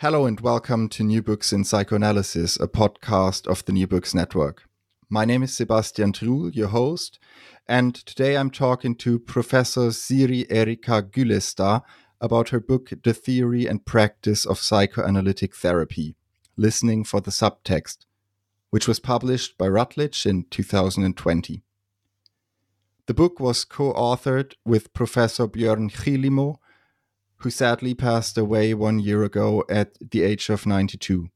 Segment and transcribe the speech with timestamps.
[0.00, 4.62] Hello and welcome to New Books in Psychoanalysis, a podcast of the New Books Network.
[5.10, 7.18] My name is Sebastian Thrul, your host,
[7.68, 11.82] and today I'm talking to Professor Siri Erika Güllestad
[12.18, 16.16] about her book The Theory and Practice of Psychoanalytic Therapy
[16.56, 18.06] Listening for the Subtext,
[18.70, 21.62] which was published by Routledge in 2020.
[23.04, 26.56] The book was co authored with Professor Björn Killingmo
[27.40, 31.28] who sadly passed away one year ago at the age of 92.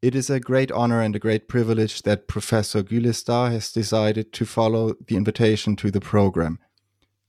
[0.00, 4.44] It is a great honor and a great privilege that Professor Güllestad has decided to
[4.44, 6.58] follow the invitation to the program.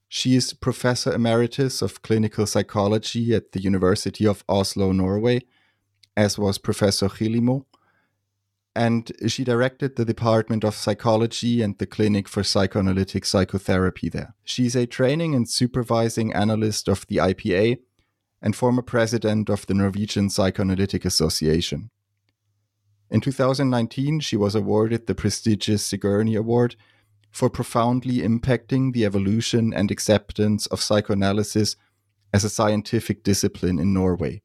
[0.08, 5.42] She is Professor Emeritus of Clinical Psychology at the University of Oslo, Norway,
[6.16, 7.66] as was Professor Killingmo,
[8.76, 14.34] and she directed the Department of Psychology and the Clinic for Psychoanalytic Psychotherapy there.
[14.44, 17.80] She's a training and supervising analyst of the IPA
[18.44, 21.90] and former president of the Norwegian Psychoanalytic Association.
[23.10, 26.76] In 2019, she was awarded the prestigious Sigourney Award
[27.32, 31.76] for profoundly impacting the evolution and acceptance of psychoanalysis
[32.34, 34.42] as a scientific discipline in Norway.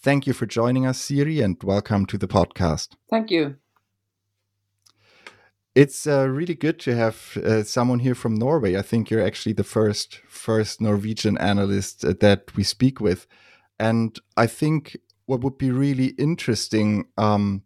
[0.00, 2.96] Thank you for joining us, Siri, and welcome to the podcast.
[3.10, 3.56] Thank you.
[5.74, 8.76] It's uh, really good to have uh, someone here from Norway.
[8.76, 13.26] I think you're actually the first first Norwegian analyst uh, that we speak with,
[13.78, 17.62] and I think what would be really interesting um,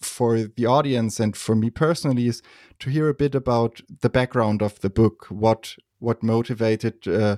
[0.00, 2.40] for the audience and for me personally is
[2.78, 7.36] to hear a bit about the background of the book, what what motivated uh,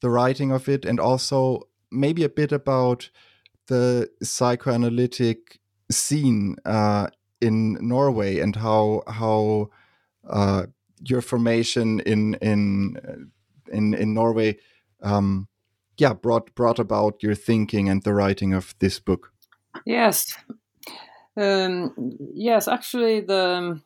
[0.00, 3.10] the writing of it, and also maybe a bit about
[3.68, 7.06] the psychoanalytic scene uh,
[7.40, 9.70] in Norway and how how
[10.28, 10.66] uh,
[11.02, 14.58] your formation in in uh, in in Norway,
[15.02, 15.48] um,
[15.96, 19.32] yeah, brought brought about your thinking and the writing of this book.
[19.86, 20.36] Yes,
[21.36, 21.94] um,
[22.34, 22.68] yes.
[22.68, 23.80] Actually, the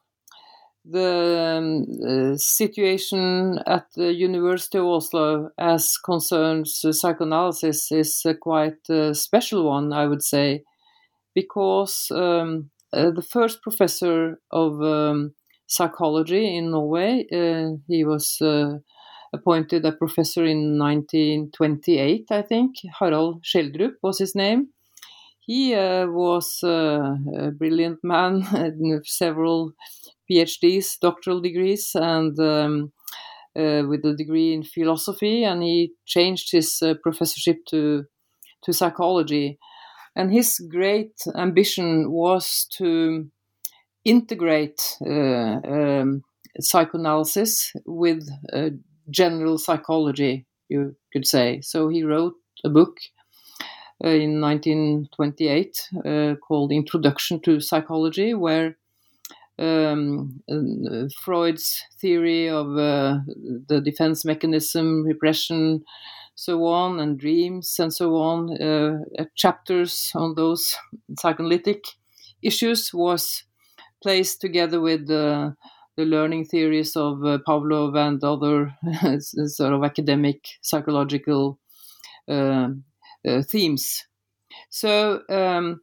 [0.84, 8.90] the um, uh, situation at the University of Oslo as concerns psychoanalysis is a quite
[8.90, 10.62] uh, special one, I would say,
[11.34, 15.34] because um, uh, the first professor of um,
[15.66, 17.26] psychology in Norway.
[17.32, 18.78] Uh, he was uh,
[19.32, 22.76] appointed a professor in 1928, I think.
[22.98, 24.68] Harald Schjelderup was his name.
[25.40, 28.46] He uh, was uh, a brilliant man,
[28.78, 29.72] with several
[30.30, 32.92] PhDs, doctoral degrees, and um,
[33.54, 35.44] with a degree in philosophy.
[35.44, 38.04] And he changed his professorship to
[38.64, 39.58] to psychology.
[40.16, 43.30] And his great ambition was to
[44.04, 46.22] integrate uh, um,
[46.60, 48.70] psychoanalysis with uh,
[49.10, 51.60] general psychology, you could say.
[51.62, 52.98] So he wrote a book
[54.04, 58.76] uh, in 1928 uh, called Introduction to Psychology, where
[59.58, 60.42] um,
[61.22, 63.18] Freud's theory of uh,
[63.68, 65.84] the defense mechanism, repression,
[66.34, 70.74] so on, and dreams and so on, uh, uh, chapters on those
[71.18, 71.84] psychoanalytic
[72.42, 73.44] issues was
[74.02, 75.56] placed together with the
[76.04, 78.74] learning theories of uh, Pavlov and other
[79.20, 81.58] sort of academic psychological
[82.28, 82.68] uh,
[83.26, 84.04] uh, themes.
[84.70, 85.80] So um,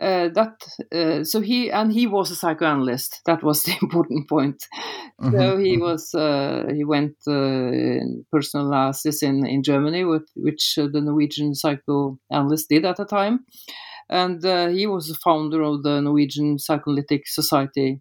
[0.00, 0.54] uh, that
[0.94, 3.20] uh, so he and he was a psychoanalyst.
[3.26, 4.64] That was the important point.
[5.20, 5.36] Mm-hmm.
[5.36, 5.82] So he mm-hmm.
[5.82, 11.54] was uh, he went uh, in personal analysis in in Germany, with, which the Norwegian
[11.54, 13.40] psychoanalyst did at the time,
[14.08, 18.00] and uh, he was the founder of the Norwegian Psychoanalytic Society,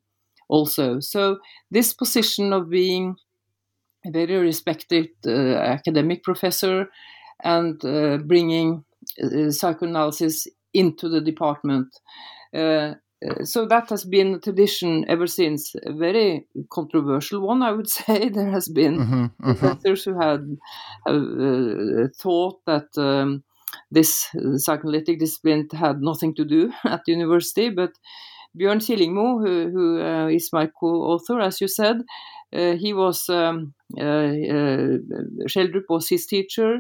[0.50, 1.00] also.
[1.00, 1.38] So
[1.72, 3.16] this position of being
[4.06, 6.90] a very respected uh, academic professor
[7.44, 7.80] and
[8.28, 8.84] bringing
[9.50, 10.48] psychoanalysis
[10.78, 11.88] into the department.
[12.54, 12.94] Uh,
[13.28, 15.74] uh, so that has been a tradition ever since.
[15.86, 18.30] A very controversial one, I would say.
[18.30, 19.54] There has been mm-hmm, mm-hmm.
[19.54, 20.58] professors who had
[21.08, 23.44] uh, thought that um,
[23.92, 27.92] this psychoanalytic discipline had nothing to do at the university, but
[28.58, 31.98] Björn Killingmo, who, who uh, is my co-author, as you said,
[32.56, 34.32] uh, he was um, uh,
[35.48, 36.80] Schjelderup was his teacher, Uh,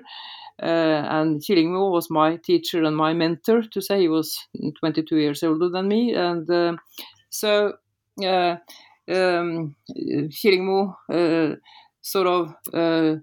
[0.60, 3.64] and Killingmo was my teacher and my mentor.
[3.64, 4.38] To say he was
[4.80, 6.76] 22 years older than me, and uh,
[7.30, 7.74] so
[8.24, 8.56] uh,
[9.08, 9.76] um,
[10.32, 10.96] Killingmo
[12.02, 13.22] sort of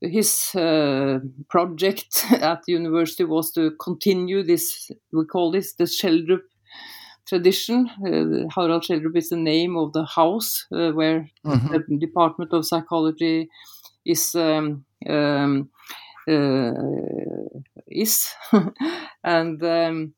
[0.00, 1.18] his uh,
[1.48, 6.42] project at the university was to continue this we call this the Schjelderup
[7.26, 11.72] tradition uh, Harald Schjelderup is the name of the house uh, where mm-hmm.
[11.72, 13.48] the department of psychology
[14.04, 18.28] is um, um, uh, is
[19.24, 20.14] and um,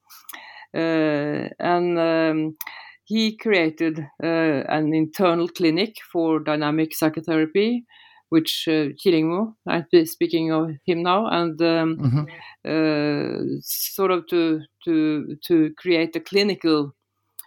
[0.75, 2.57] uh, and um,
[3.05, 7.85] he created uh, an internal clinic for dynamic psychotherapy
[8.29, 12.25] which uh, Killingmo, I'm speaking of him now, and um, mm-hmm.
[12.65, 16.95] uh, sort of to to to create a clinical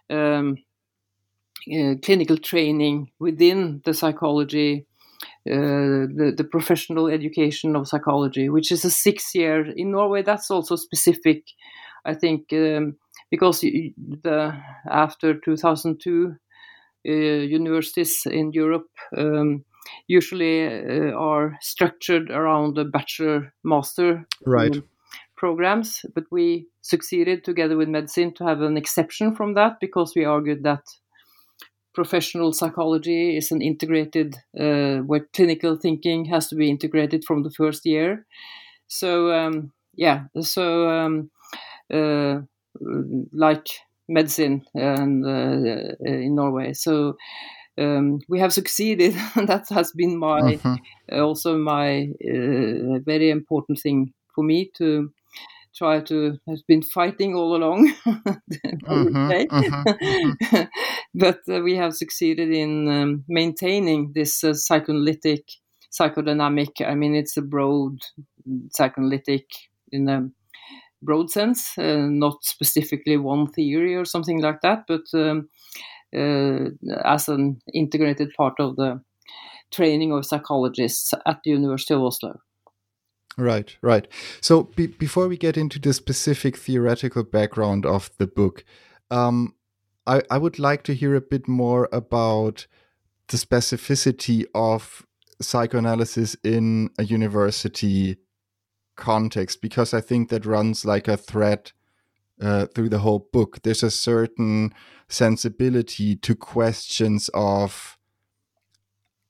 [0.09, 0.57] um,
[1.71, 4.83] uh, clinical training within the psychology, uh,
[5.45, 10.21] the the professional education of psychology, which is a six year in Norway.
[10.23, 11.43] That's also specific,
[12.05, 12.97] I think, um,
[13.29, 14.53] because the
[14.89, 16.35] after 2002.
[17.03, 18.85] Uh, universities in Europe
[19.17, 19.65] um,
[20.07, 24.75] usually uh, are structured around the bachelor master right.
[24.75, 24.83] Um,
[25.35, 26.05] programs.
[26.13, 30.63] But we succeeded together with medicine to have an exception from that because we argued
[30.63, 30.83] that
[31.93, 37.51] professional psychology is an integrated, uh, where clinical thinking has to be integrated from the
[37.51, 38.25] first year.
[38.87, 41.31] So, um, yeah, so um,
[41.93, 42.41] uh,
[43.33, 43.67] like
[44.07, 46.73] medicine and uh, in Norway.
[46.73, 47.15] So
[47.77, 49.13] um, we have succeeded.
[49.35, 50.75] that has been my mm-hmm.
[51.11, 55.11] uh, also my uh, very important thing for me to
[55.75, 57.93] try to has been fighting all along.
[58.05, 60.61] mm-hmm, mm-hmm,
[61.15, 65.45] but uh, we have succeeded in um, maintaining this uh, psychoanalytic,
[65.91, 66.85] psychodynamic.
[66.85, 67.99] I mean, it's a broad
[68.71, 69.45] psychoanalytic
[69.91, 70.29] in a
[71.01, 75.49] broad sense, uh, not specifically one theory or something like that, but um,
[76.15, 76.69] uh,
[77.05, 79.01] as an integrated part of the
[79.71, 82.39] training of psychologists at the University of Oslo.
[83.37, 84.07] Right, right.
[84.41, 88.65] So be before we get into the specific theoretical background of the book,
[89.09, 89.55] um,
[90.05, 92.67] I, I would like to hear a bit more about
[93.29, 95.05] the specificity of
[95.41, 98.17] psychoanalysis in a university
[98.97, 101.71] context, because I think that runs like a thread
[102.41, 103.61] uh, through the whole book.
[103.63, 104.73] There's a certain
[105.07, 107.97] sensibility to questions of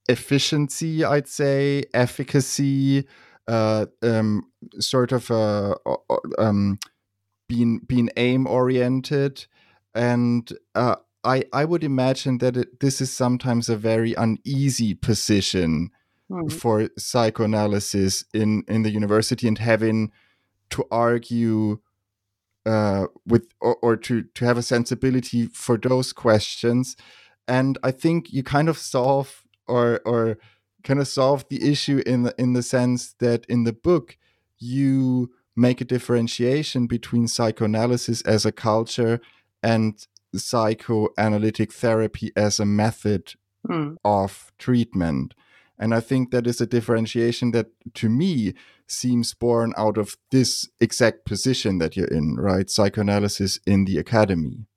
[0.10, 3.06] efficiency, I'd say, efficacy,
[3.48, 4.44] uh, um,
[4.80, 5.76] sort of uh,
[6.38, 6.80] um,
[7.48, 9.46] being being aim oriented,
[9.94, 15.92] and uh, I I would imagine that it, this is sometimes a very uneasy position
[16.30, 16.52] mm.
[16.52, 20.12] for psychoanalysis in in the university and having
[20.72, 21.80] to argue
[22.66, 26.96] uh, with or, or to to have a sensibility for those questions
[27.48, 30.38] and i think you kind of solve or or
[30.84, 34.18] kind of solve the issue in the in the sense that in the book
[34.58, 39.20] you make a differentiation between psychoanalysis as a culture
[39.62, 43.34] and psychoanalytic therapy as a method
[43.68, 43.98] mm.
[44.04, 45.34] of treatment
[45.82, 48.54] and I think that is a differentiation that to me
[48.88, 52.70] seems born out of this exact position that you're in, right?
[52.70, 54.68] Psychoanalysis in the academy.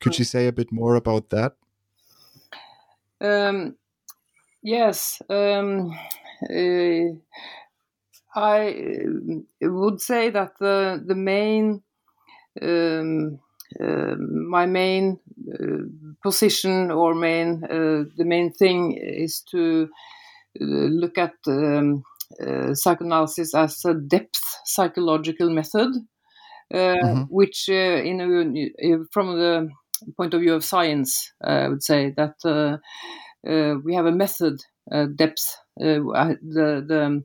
[0.00, 1.56] Could you say a bit more about that?
[3.20, 3.76] Um,
[4.66, 5.22] yes.
[5.30, 5.96] Um,
[6.42, 7.14] uh,
[8.34, 9.04] I
[9.62, 11.82] would say that the, the main
[12.60, 13.38] um,
[13.80, 15.18] uh, my main
[15.52, 15.84] uh,
[16.22, 19.88] position or main uh, the main thing is to
[20.60, 22.02] look at um,
[22.40, 25.90] uh, psychoanalysis as a depth psychological method,
[26.72, 27.22] uh, mm-hmm.
[27.24, 29.68] which, uh, in a, from the
[30.16, 32.80] point of view of science, I would say that
[33.84, 34.60] we have a method
[35.16, 35.58] depth.
[35.78, 37.24] the the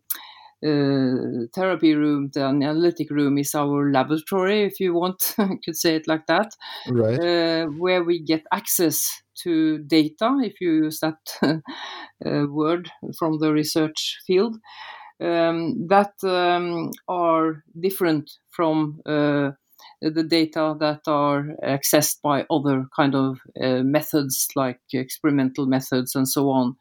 [0.63, 5.35] uh, therapy room, the analytic room, is our laboratory, if you want,
[5.65, 6.51] could say it like that,
[6.87, 7.19] right?
[7.19, 13.51] Uh, where we get access to data, if you use that uh, word from the
[13.51, 14.55] research field,
[15.19, 19.51] um, that um, are different from uh,
[20.01, 26.27] the data that are accessed by other kind of uh, methods like experimental methods and
[26.27, 26.75] so on.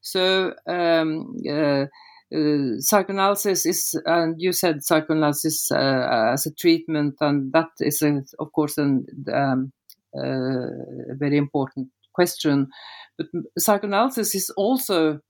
[0.00, 1.86] So um, uh,
[2.34, 8.22] uh, psychoanalysis is, and you said psychoanalysis uh, as a treatment, and that is, a,
[8.38, 9.72] of course, an, um,
[10.16, 12.68] uh, a very important question.
[13.16, 15.20] But psychoanalysis is also,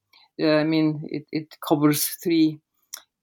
[0.43, 2.61] I mean, it, it covers three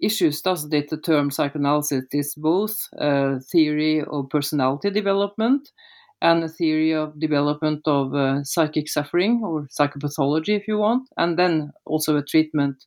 [0.01, 0.89] issues, doesn't it?
[0.89, 5.71] The term psychoanalysis is both a theory of personality development
[6.21, 11.37] and a theory of development of uh, psychic suffering or psychopathology, if you want, and
[11.37, 12.85] then also a treatment.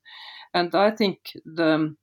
[0.54, 1.94] And I think the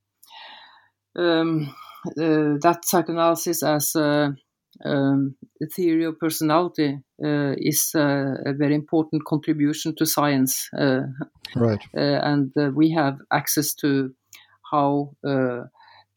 [1.18, 1.76] um,
[2.08, 4.36] uh, that psychoanalysis as a,
[4.84, 10.70] um, a theory of personality uh, is uh, a very important contribution to science.
[10.78, 11.02] Uh,
[11.56, 11.82] right.
[11.98, 14.14] Uh, and we have access to
[14.76, 15.16] how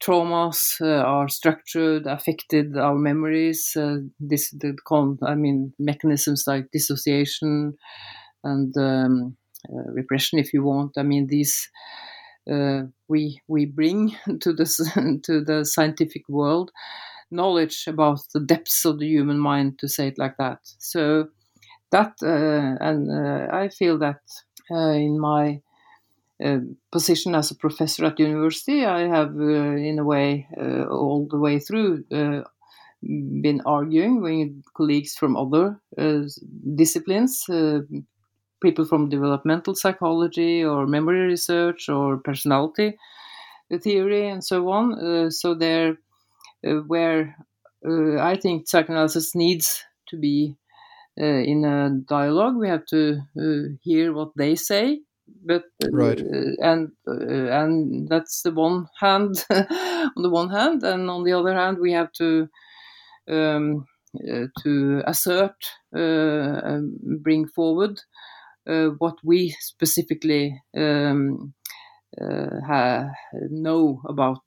[0.01, 3.75] traumas uh, are structured, affected our memories.
[3.75, 7.77] Uh, this, the, con- I mean, mechanisms like dissociation
[8.43, 9.37] and um,
[9.69, 10.93] uh, repression, if you want.
[10.97, 11.69] I mean, these
[12.51, 16.71] uh, we we bring to the to the scientific world
[17.31, 20.59] knowledge about the depths of the human mind, to say it like that.
[20.79, 21.29] So
[21.91, 24.21] that, uh, and uh, I feel that
[24.71, 25.68] in my uh,
[26.91, 31.37] position as a professor at university, I have, uh, in a way, uh, all the
[31.37, 32.05] way through,
[33.01, 35.79] been arguing with colleagues from other
[36.75, 37.45] disciplines,
[38.61, 42.97] people from developmental psychology or memory research or personality
[43.81, 45.31] theory and so on.
[45.31, 45.97] so there,
[46.61, 47.35] where
[47.85, 50.57] I think psychoanalysis needs to be
[51.19, 52.55] uh, in a dialogue.
[52.55, 55.01] We have to uh, hear what they say
[55.45, 56.19] but right.
[56.19, 61.33] uh, and uh, and that's the one hand on the one hand and on the
[61.33, 62.47] other hand we have to
[63.29, 63.85] um,
[64.27, 65.55] uh, to assert
[65.95, 66.79] uh,
[67.21, 68.01] bring forward
[68.67, 71.53] uh, what we specifically um,
[72.19, 73.05] uh,
[73.51, 74.41] know about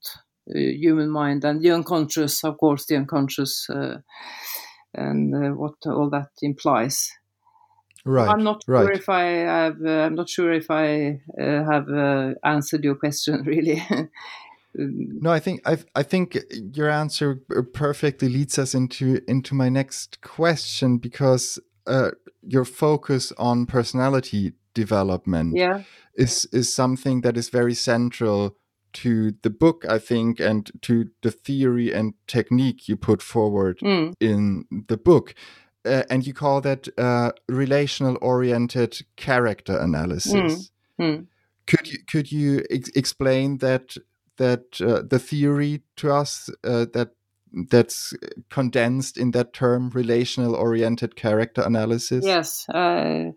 [0.46, 3.68] human mind and the unconscious of course the unconscious
[4.94, 7.12] and what all that implies
[8.04, 8.28] Right.
[8.28, 8.82] I'm not right.
[8.82, 9.76] sure if I have.
[9.84, 13.82] Uh, I'm not sure if I uh, have uh, answered your question really.
[14.74, 16.38] no, I think I I think
[16.74, 17.36] your answer
[17.72, 22.10] perfectly leads us into into my next question because uh,
[22.42, 25.82] your focus on personality development yeah.
[26.16, 28.56] is is something that is very central
[28.92, 34.14] to the book, I think, and to the theory and technique you put forward mm.
[34.20, 35.34] in the book
[35.84, 40.70] uh, and you call that uh, relational oriented character analysis.
[41.00, 41.04] Mm.
[41.04, 41.26] Mm.
[41.66, 43.96] Could you could you ex explain that
[44.36, 47.10] that uh, the theory to us uh, that
[47.70, 48.14] that's
[48.48, 52.24] condensed in that term relational oriented character analysis?
[52.24, 52.66] Yes.
[52.68, 53.32] Uh,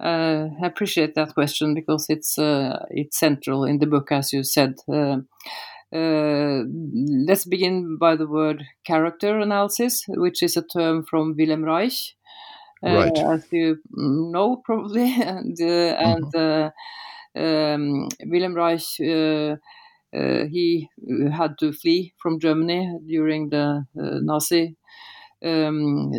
[0.00, 4.76] I appreciate that question because it's uh, it's central in the book, as you said.
[5.94, 6.64] Uh,
[7.26, 12.14] let's begin by the word character analysis, which is a term from Wilhelm Reich,
[12.84, 13.18] uh, right.
[13.18, 15.12] as you know probably.
[15.22, 17.40] and uh, and mm-hmm.
[17.42, 18.80] um, Wilhelm Reich,
[20.50, 20.88] he
[21.32, 24.77] had to flee from Germany during the Nazi
[25.44, 26.10] um,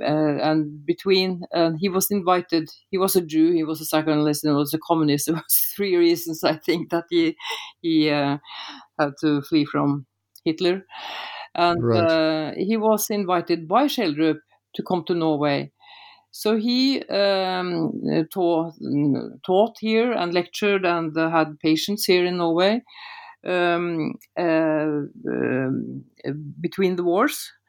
[0.00, 4.44] uh, and between uh, he was invited he was a jew he was a psychoanalyst
[4.44, 5.26] and was a communist.
[5.26, 7.36] There was three reasons i think that he
[7.80, 8.38] he uh,
[8.98, 10.06] had to flee from
[10.44, 10.86] hitler.
[11.54, 12.10] And right.
[12.10, 14.40] Uh, he was invited by Schjelderup
[14.74, 15.72] to come to norway.
[16.30, 17.92] So he um,
[18.32, 18.74] taught,
[19.44, 22.82] taught here and lectured and had patients here in norway
[23.46, 26.04] um, uh, um,
[26.60, 27.52] between the wars.
[27.60, 27.61] uh,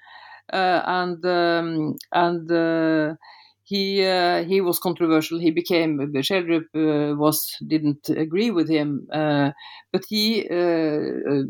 [0.56, 3.16] and um, and uh,
[3.64, 5.40] he uh, he was controversial.
[5.40, 9.52] He became Schjelderup uh, was didn't agree with him, uh,
[9.92, 11.44] but he uh,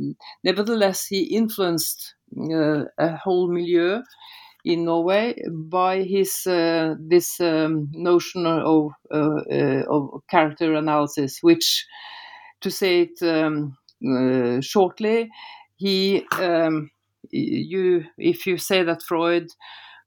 [0.43, 4.01] nevertheless he influenced a whole milieu
[4.65, 11.85] in Norway by his this um, notion of of character analysis, which
[12.61, 13.77] to say it um,
[14.61, 15.29] shortly,
[15.75, 16.89] he um,
[17.33, 19.47] you if you say that Freud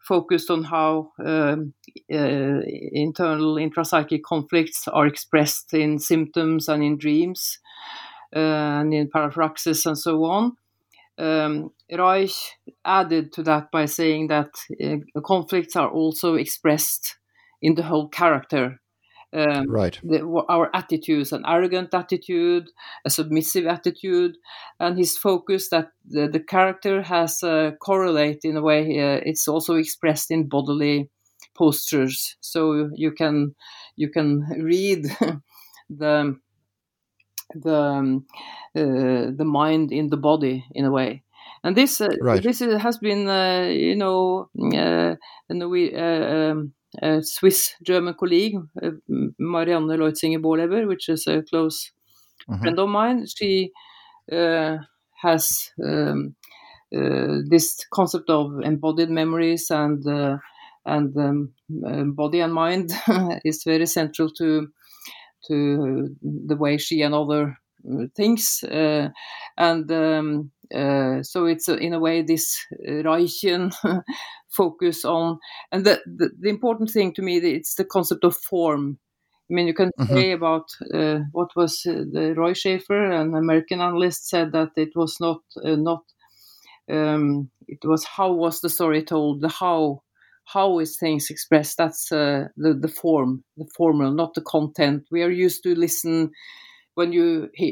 [0.06, 1.74] focused on how um,
[2.12, 2.60] uh,
[2.92, 7.58] internal intrapsychic conflicts are expressed in symptoms and in dreams
[8.34, 8.38] uh,
[8.80, 10.56] and in parapraxis and so on.
[11.18, 12.34] Um, Reich
[12.84, 14.50] added to that by saying that
[14.84, 17.16] uh, conflicts are also expressed
[17.62, 18.80] in the whole character
[19.36, 19.98] um, right.
[20.02, 22.70] The, our attitudes, an arrogant attitude,
[23.04, 24.38] a submissive attitude,
[24.80, 28.82] and his focus that the, the character has uh, correlate in a way.
[28.98, 31.10] Uh, it's also expressed in bodily
[31.54, 33.54] postures, so you can
[33.96, 35.04] you can read
[35.90, 36.38] the
[37.54, 38.26] the um,
[38.74, 41.22] uh, the mind in the body in a way
[41.66, 42.42] and this uh, right.
[42.42, 45.16] this has been uh, you know uh,
[45.68, 48.90] we, uh, um, a Swiss German colleague, uh,
[49.38, 51.90] Marianne Leuzinger Bohleber, which is a close
[52.48, 52.60] mm-hmm.
[52.60, 53.26] friend of mine.
[53.26, 53.72] She
[54.30, 54.78] uh,
[55.20, 56.36] has um,
[56.94, 60.38] uh, this concept of embodied memories and uh,
[60.84, 61.52] and um,
[61.84, 62.92] uh, body and mind
[63.44, 64.68] is very central to
[65.48, 67.58] to the way she and other
[68.16, 68.64] things
[69.58, 73.74] and um, so it's in a way this Reichian
[74.48, 75.38] focus on
[75.72, 78.98] and the, the, the important thing to me it's the concept of form
[79.48, 80.12] I mean, you can mm-hmm.
[80.12, 84.90] say about uh, what was uh, the Roy Schafer, an American analyst, said that it
[84.96, 86.02] was not uh, not
[86.90, 90.02] um, it was how was the story told, the how
[90.44, 91.76] how is things expressed.
[91.76, 95.04] That's uh, the the form, the formal, not the content.
[95.12, 96.32] We are used to listen
[96.96, 97.64] when you uh,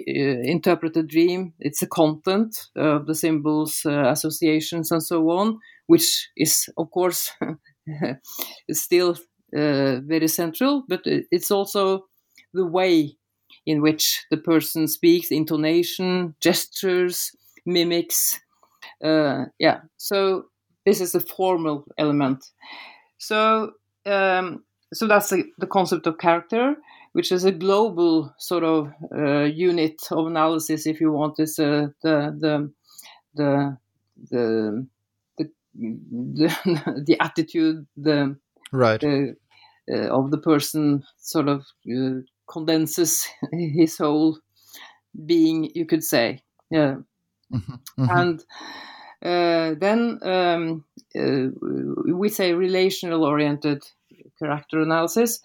[0.45, 1.55] interpret a dream.
[1.59, 7.33] It's the content of the symbols, uh, associations, and so on, which is of course
[8.71, 9.17] still
[9.57, 12.07] uh, very central, but it's also
[12.53, 13.17] the way
[13.67, 17.31] in which the person speaks, intonation, gestures,
[17.67, 18.41] mimics.
[19.03, 20.45] Uh, yeah, so
[20.85, 22.45] this is a formal element.
[23.19, 23.73] So,
[24.07, 26.77] um, so that's the, the, concept of character,
[27.15, 31.39] which is a global sort of uh, unit of analysis, if you want.
[31.39, 32.73] Is uh, the the
[33.35, 33.77] the
[34.31, 34.87] the
[35.39, 35.45] the,
[37.07, 38.37] the, attitude, the
[38.73, 39.01] right.
[39.01, 39.37] The,
[39.91, 44.39] uh, of the person sort of uh, condenses his whole
[45.27, 46.43] being, you could say.
[46.71, 46.97] Yeah.
[47.53, 48.03] Mm-hmm.
[48.03, 48.11] Mm-hmm.
[48.11, 48.45] And
[49.23, 50.85] uh, then um,
[51.17, 53.85] uh, we say relational oriented
[54.39, 55.41] character analysis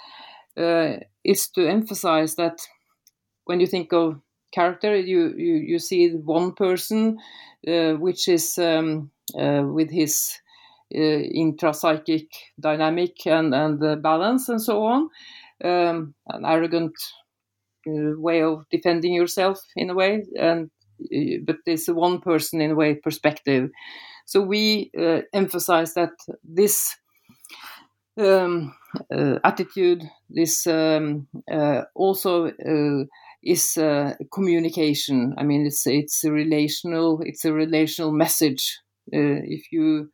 [0.57, 0.97] uh,
[1.29, 2.59] is to emphasize that
[3.45, 4.19] when you think of
[4.53, 7.17] character, you, you, you see one person
[7.67, 10.39] uh, which is um, with his
[10.95, 12.27] uh, intrapsychic
[12.59, 15.09] dynamic and, and uh, balance and so on.
[15.63, 16.93] Um, an arrogant
[17.87, 20.71] uh, way of defending yourself in a way, and
[21.45, 23.69] but it's one person in a way perspective.
[24.25, 24.91] So we
[25.33, 26.11] emphasize that
[26.43, 26.95] this
[28.17, 28.78] um, uh,
[29.43, 33.05] attitude, this um, uh, also uh,
[33.43, 33.77] is
[34.33, 35.33] communication.
[35.37, 38.79] I mean, it's it's a relational, it's a relational message.
[39.11, 40.11] if you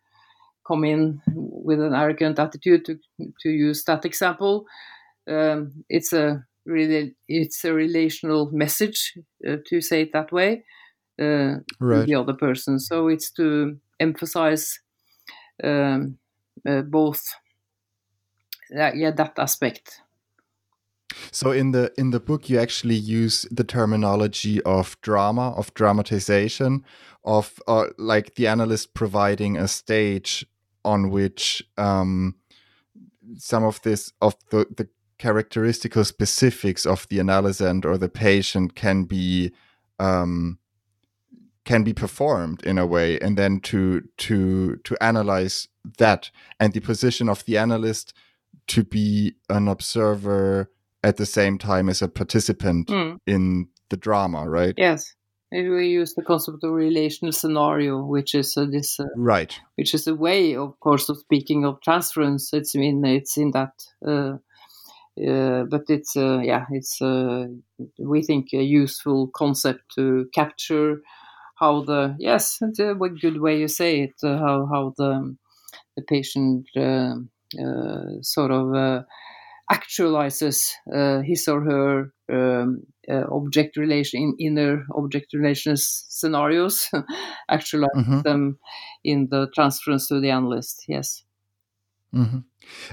[0.66, 2.98] come in with an arrogant attitude to
[3.42, 4.66] to use that example
[5.28, 10.64] um, it's a really it's a relational message uh, to say it that way
[11.22, 12.06] uh, right.
[12.06, 14.80] the other person so it's to emphasize
[15.64, 16.18] um,
[16.68, 17.24] uh, both
[18.71, 20.01] yeah that aspect.
[21.32, 26.84] So in the in the book you actually use the terminology of drama of dramatization
[27.23, 30.45] of uh, like the analyst providing a stage
[30.84, 32.36] on which um,
[33.38, 39.06] some of this of the, the characteristical specifics of the analysand or the patient can
[39.06, 39.51] be
[39.99, 40.60] um,
[41.63, 46.30] can be performed in a way and then to to to analyze that.
[46.60, 48.13] And the position of the analyst
[48.67, 50.71] to be an observer
[51.04, 53.19] at the same time as a participant mm.
[53.28, 55.15] in the drama right yes
[55.51, 60.08] we use the concept of relational scenario, which is uh, this uh, right, which is
[60.08, 62.51] a way, of course, of speaking of transference.
[62.54, 63.73] It's in it's in that,
[64.06, 64.38] uh,
[65.23, 67.45] uh but it's uh, yeah, it's uh,
[67.99, 71.01] we think a useful concept to capture
[71.56, 75.36] how the yes, it's a good way you say it, how how the
[75.95, 76.67] the patient
[78.22, 79.06] sort of
[79.72, 80.72] actualizes
[81.26, 86.90] his or her um, uh, object relation in inner object relations scenarios
[87.50, 88.22] actualize mm-hmm.
[88.22, 88.58] them
[89.04, 91.24] in the transference to the analyst yes
[92.14, 92.40] mm-hmm.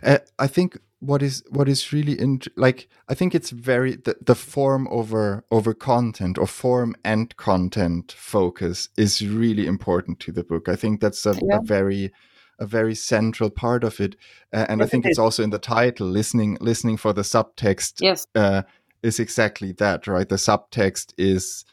[0.03, 4.17] uh, i think what is what is really in like i think it's very the,
[4.21, 10.45] the form over over content or form and content focus is really important to the
[10.45, 11.57] book i think that's a, yeah.
[11.57, 12.13] a very
[12.59, 14.17] a very central part of it
[14.53, 17.23] uh, and yes, i think it it's also in the title listening listening for the
[17.23, 18.63] subtext yes uh,
[19.03, 20.29] is exactly that, right?
[20.29, 21.65] The subtext is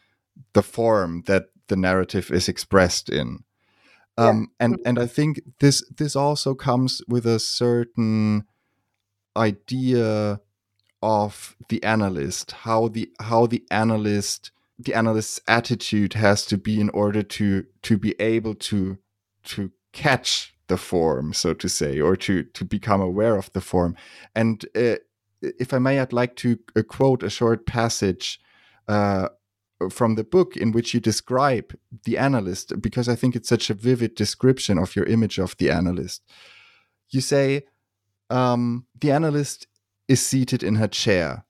[0.53, 3.43] the form that the narrative is expressed in.
[4.17, 4.65] Um, yeah.
[4.65, 4.87] and mm-hmm.
[4.87, 8.45] and I think this this also comes with a certain
[9.37, 10.41] idea
[11.01, 16.89] of the analyst, how the how the analyst the analyst's attitude has to be in
[16.89, 18.97] order to to be able to
[19.43, 23.95] to catch the form, so to say, or to to become aware of the form.
[24.33, 24.95] And uh,
[25.41, 28.39] if I may, I'd like to uh, quote a short passage
[28.87, 29.27] uh,
[29.89, 33.73] from the book in which you describe the analyst, because I think it's such a
[33.73, 36.21] vivid description of your image of the analyst.
[37.09, 37.65] You say,
[38.29, 39.67] um, the analyst
[40.07, 41.45] is seated in her chair,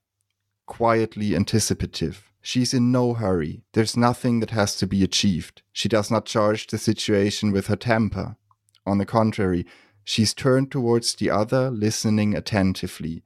[0.66, 2.24] quietly anticipative.
[2.42, 3.64] She's in no hurry.
[3.72, 5.62] There's nothing that has to be achieved.
[5.72, 8.36] She does not charge the situation with her temper.
[8.90, 9.66] On the contrary,
[10.02, 13.22] she's turned towards the other, listening attentively,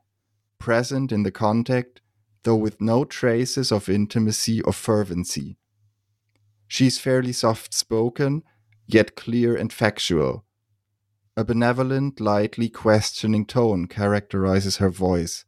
[0.59, 2.03] present in the contact,
[2.43, 5.57] though with no traces of intimacy or fervency.
[6.69, 8.43] She's fairly soft spoken,
[8.87, 10.45] yet clear and factual.
[11.35, 15.47] A benevolent, lightly questioning tone characterizes her voice.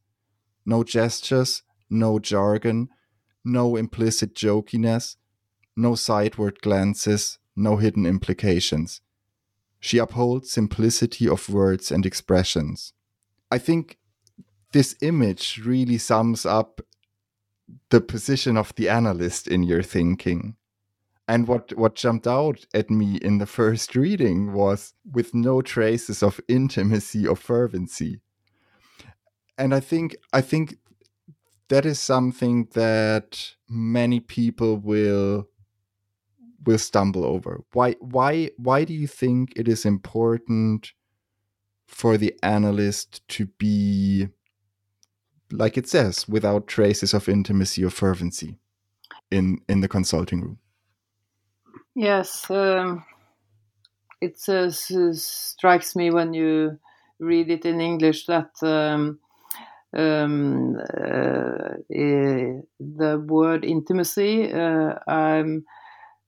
[0.64, 2.88] No gestures, no jargon,
[3.44, 5.16] no implicit jokiness,
[5.76, 9.02] no sideward glances, no hidden implications.
[9.86, 12.92] She upholds simplicity of words and expressions.
[13.52, 13.98] I think
[14.72, 16.80] this image really sums up
[17.90, 20.56] the position of the analyst in your thinking.
[21.28, 26.20] And what, what jumped out at me in the first reading was with no traces
[26.20, 28.22] of intimacy or fervency.
[29.56, 30.78] And I think I think
[31.68, 35.46] that is something that many people will
[36.64, 37.62] will stumble over.
[37.72, 40.92] Why why why do you think it is important
[41.86, 44.28] for the analyst to be
[45.52, 48.58] like it says without traces of intimacy or fervency
[49.30, 50.58] in in the consulting room?
[51.94, 53.04] Yes, um,
[54.20, 56.78] it uh, strikes me when you
[57.18, 59.18] read it in English that um,
[59.96, 65.64] um, uh, eh, the word intimacy, uh, I'm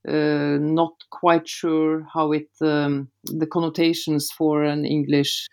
[0.06, 5.46] uh, not quite sure how it um, the connotations for an English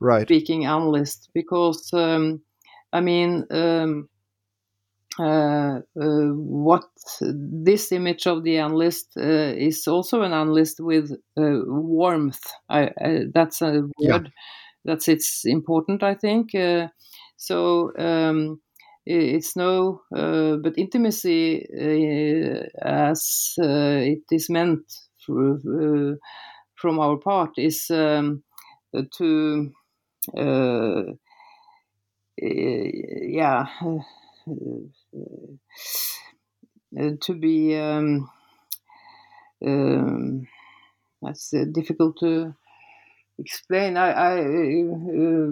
[0.00, 0.22] right.
[0.22, 2.40] speaking analyst because um,
[2.92, 4.08] I mean um,
[5.18, 6.84] uh, uh, what
[7.20, 12.40] this image of the analyst uh, is also an analyst with uh, warmth.
[12.68, 14.20] I, I, that's a word yeah.
[14.84, 16.02] that's it's important.
[16.04, 16.50] I think
[17.36, 17.90] so.
[19.08, 21.66] Um, it's no, but intimacy,
[22.82, 24.84] as it is meant
[25.24, 25.58] for,
[26.74, 28.42] from our part, is um,
[29.16, 29.72] to
[32.40, 33.66] yeah
[37.20, 38.30] to be um,
[39.64, 40.46] um,
[41.22, 42.54] that's difficult to
[43.38, 43.96] explain.
[43.96, 45.50] I, I uh,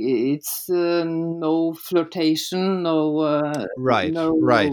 [0.00, 4.72] it's uh, no flirtation, no uh, right, no, right.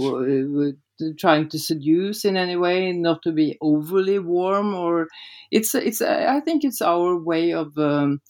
[1.19, 5.07] trying to seduce in any way, not to be overly warm, or
[5.51, 6.01] it's it's.
[6.01, 8.21] I think it's our way of um,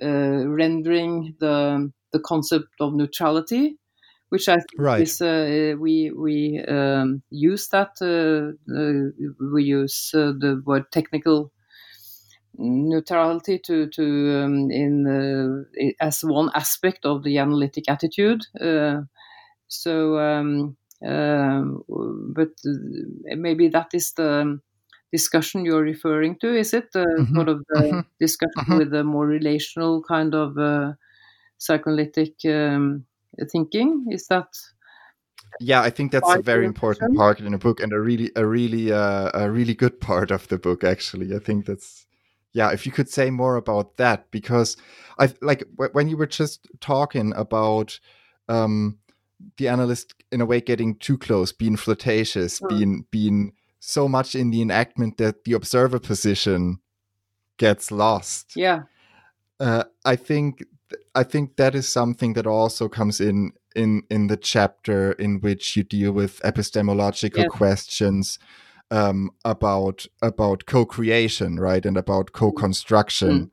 [0.00, 3.78] rendering the the concept of neutrality
[4.32, 5.02] which I think right.
[5.02, 9.12] is uh, we we um, use that uh, uh,
[9.52, 11.51] we use uh, the word technical
[12.58, 18.42] neutrality to to um, in uh, as one aspect of the analytic attitude.
[18.60, 19.02] Uh,
[19.68, 21.82] so, um, um
[22.34, 22.50] but
[23.24, 24.60] maybe that is the
[25.10, 26.54] discussion you're referring to.
[26.54, 27.34] Is it the mm-hmm.
[27.34, 28.00] sort of the mm-hmm.
[28.20, 28.78] discussion mm-hmm.
[28.78, 30.94] with the more relational kind of
[31.58, 32.34] psychoanalytic?
[32.44, 33.06] Um,
[33.50, 34.06] thinking.
[34.10, 34.48] Is that?
[35.60, 38.46] Yeah, I think that's a very important part in the book, and a really, a
[38.46, 40.82] really, uh, a really good part of the book.
[40.82, 42.06] Actually, I think that's
[42.52, 44.76] yeah if you could say more about that because
[45.18, 47.98] i like when you were just talking about
[48.48, 48.98] um
[49.56, 52.68] the analyst in a way getting too close being flirtatious mm.
[52.68, 56.78] being being so much in the enactment that the observer position
[57.58, 58.82] gets lost yeah
[59.60, 60.62] uh, i think
[61.14, 65.76] I think that is something that also comes in in in the chapter in which
[65.76, 67.48] you deal with epistemological yeah.
[67.48, 68.38] questions
[68.92, 73.50] um, about about co-creation, right, and about co-construction.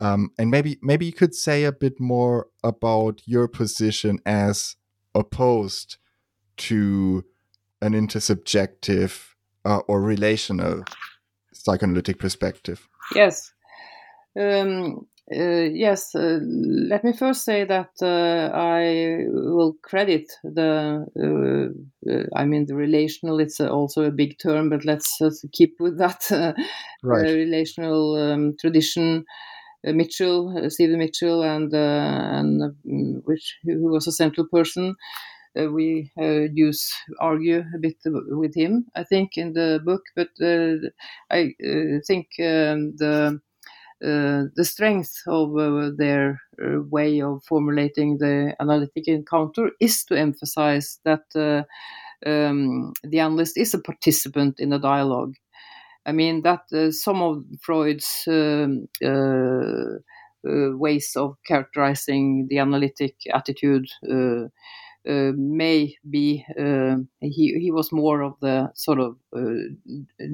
[0.00, 0.06] Mm.
[0.06, 4.76] Um, and maybe maybe you could say a bit more about your position as
[5.14, 5.98] opposed
[6.56, 7.24] to
[7.80, 9.28] an intersubjective
[9.64, 10.82] uh, or relational
[11.52, 12.88] psychoanalytic perspective.
[13.14, 13.52] Yes.
[14.36, 22.12] Um, uh, yes, uh, let me first say that uh, I will credit the, uh,
[22.12, 25.20] uh, I mean, the relational, it's also a big term, but let's
[25.52, 26.52] keep with that uh,
[27.04, 27.22] right.
[27.22, 29.24] relational um, tradition.
[29.84, 32.72] Mitchell, Stephen Mitchell, and, and
[33.24, 34.94] which who was a central person.
[35.56, 40.28] we use argue a bit with him, I think, in the book, but
[41.30, 41.54] I
[42.06, 43.51] think um, the uh,
[44.02, 50.98] the strength of uh, their uh, way of formulating the analytic encounter is to emphasize
[51.04, 51.64] that
[52.26, 55.34] um, the analyst is a participant in a dialogue.
[56.04, 56.62] I mean that
[56.92, 58.88] some of Freud's um,
[60.44, 64.48] uh, ways of characterizing the analytic attitude uh,
[65.08, 69.40] uh, may be uh, he he was more of the sort of uh,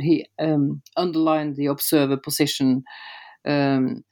[0.00, 2.85] he um, underlined the observer position
[3.46, 4.05] um,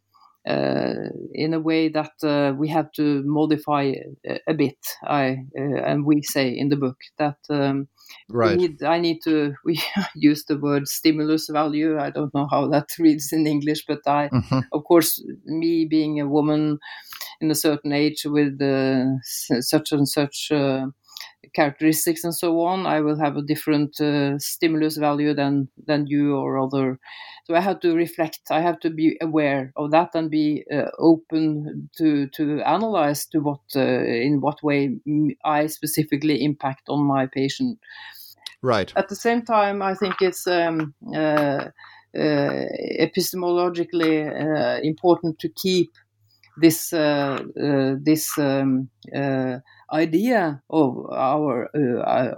[0.47, 3.93] uh, in a way that uh, we have to modify
[4.25, 4.79] a, a bit.
[5.03, 7.89] I uh, and we say in the book that um,
[8.29, 8.57] right.
[8.57, 9.83] Need, I need to we
[10.15, 11.99] use the word stimulus value.
[11.99, 14.61] I don't know how that reads in English, but I, mm-hmm.
[14.73, 16.79] of course, me being a woman
[17.41, 20.87] in a certain age with uh, such and such uh,
[21.55, 26.37] characteristics and so on, I will have a different uh, stimulus value than than you
[26.37, 26.99] or other.
[27.45, 28.41] So I have to reflect.
[28.51, 33.41] I have to be aware of that and be uh, open to to analyze to
[33.41, 34.97] what uh, in what way
[35.45, 37.79] I specifically impact on my patient.
[38.63, 38.93] Right.
[38.97, 40.47] At the same time, I think it's.
[40.47, 40.95] Um,
[42.17, 42.65] uh,
[42.99, 45.91] epistemologically important to keep
[46.57, 49.59] this uh, uh, this um, uh,
[49.93, 51.67] idea of our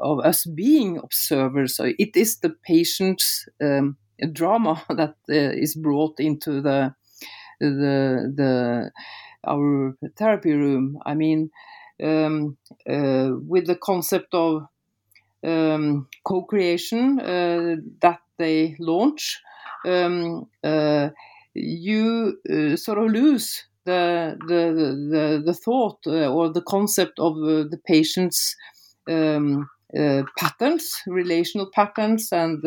[0.00, 1.76] of us being observers.
[1.76, 3.96] So it is the patient's um,
[4.32, 6.94] drama that is brought into the
[7.60, 8.90] the the
[9.46, 10.98] our therapy room.
[11.06, 11.50] I mean,
[12.02, 12.56] um,
[12.88, 14.62] uh, with the concept of
[15.44, 19.40] um, co-creation uh, that they launch,
[19.86, 21.10] um, uh,
[21.54, 22.38] you
[22.76, 24.62] sort of lose the the
[25.12, 28.56] the, the thought uh, or the concept of uh, the patient's
[29.08, 32.62] um, uh, patterns, relational patterns, and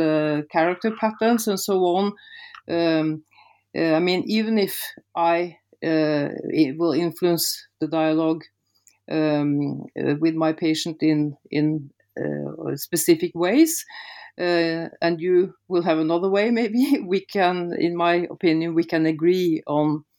[0.52, 2.14] character patterns, and so on.
[2.70, 3.24] Um,
[3.76, 4.82] I mean, even if
[5.16, 8.44] I it will influence the dialogue
[9.12, 9.86] um,
[10.20, 11.92] with my patient in in
[12.76, 13.86] specific ways.
[14.40, 19.06] Uh, and you will have another way maybe we can in my opinion we can
[19.06, 20.11] agree on uh,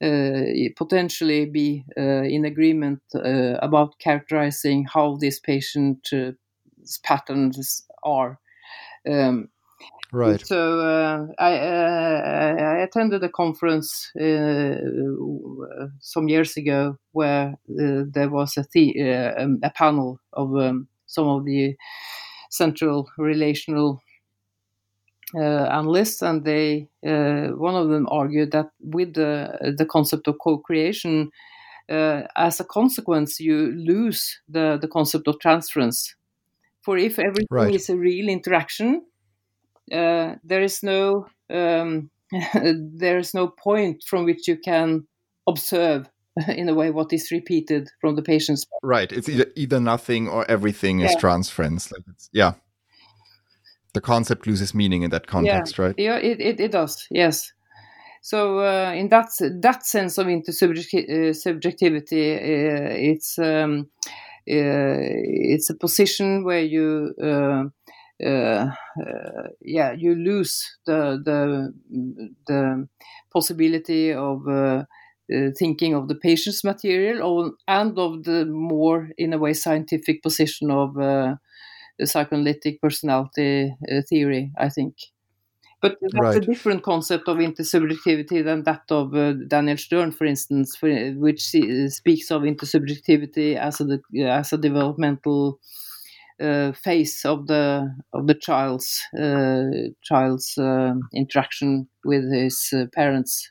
[0.00, 6.12] potentially be uh, in agreement uh, about characterizing how these patient's
[7.04, 8.38] patterns are.
[9.08, 9.48] Um,
[10.10, 10.44] Right.
[10.46, 14.76] So uh, I, uh, I, attended a conference uh,
[16.00, 21.44] some years ago where there was a, the, um, a panel of um, some of
[21.44, 21.76] the
[22.50, 24.07] central relational uh,
[25.36, 31.30] analysts, and they uh, one of them argued that with the the concept of co-creation,
[31.90, 36.14] uh, as a consequence, you lose the the concept of transference.
[36.82, 37.74] For if everything right.
[37.74, 39.02] is a real interaction,
[39.90, 42.10] there is no um,
[42.54, 45.06] there is no point from which you can
[45.48, 46.08] observe
[46.48, 50.48] in a way what is repeated from the patient's right it's either either nothing or
[50.50, 51.06] everything yeah.
[51.06, 52.52] is transference like yeah
[53.98, 55.84] the concept loses meaning in that context, yeah.
[55.84, 55.94] right?
[55.98, 57.06] Yeah, it, it, it does.
[57.10, 57.52] Yes.
[58.22, 59.28] So uh, in that
[59.62, 64.04] that sense of intersubjectivity, uh, it's um, uh,
[64.46, 67.64] it's a position where you uh,
[68.24, 68.70] uh, uh,
[69.62, 71.72] yeah you lose the the
[72.46, 72.88] the
[73.32, 74.42] possibility of
[75.58, 80.70] thinking of the patient's material or, and of the more in a way scientific position
[80.70, 80.96] of
[82.04, 84.94] psychoanalytic personality uh, theory, I think.
[85.80, 86.36] But that's right.
[86.36, 91.42] a different concept of intersubjectivity than that of uh, Daniel Stern, for instance, for, which
[91.42, 95.60] speaks of intersubjectivity as a as a developmental
[96.40, 99.64] uh, phase of the of the child's uh,
[100.02, 103.50] child's uh, interaction with his uh, parents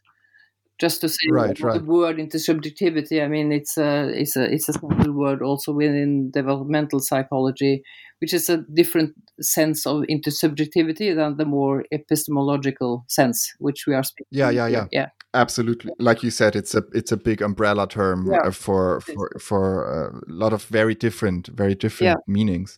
[0.80, 1.82] just to say right, the right.
[1.84, 7.00] word intersubjectivity i mean it's a it's a it's a small word also within developmental
[7.00, 7.84] psychology
[8.20, 14.04] which is a different sense of intersubjectivity than the more epistemological sense which we are
[14.04, 17.88] speaking yeah yeah yeah yeah absolutely like you said it's a it's a big umbrella
[17.88, 18.40] term yeah.
[18.40, 22.34] uh, for for for uh, a lot of very different very different yeah.
[22.34, 22.78] meanings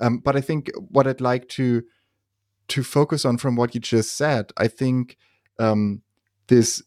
[0.00, 1.82] um, but i think what i'd like to
[2.68, 5.16] to focus on from what you just said i think
[5.58, 6.02] um,
[6.48, 6.82] this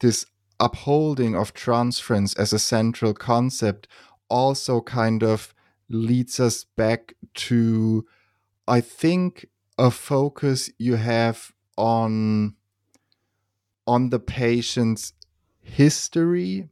[0.00, 0.26] this
[0.60, 3.86] upholding of transference as a central concept
[4.28, 5.54] also kind of
[5.88, 8.04] leads us back to
[8.66, 9.46] i think
[9.78, 12.54] a focus you have on
[13.86, 15.12] on the patient's
[15.60, 16.68] history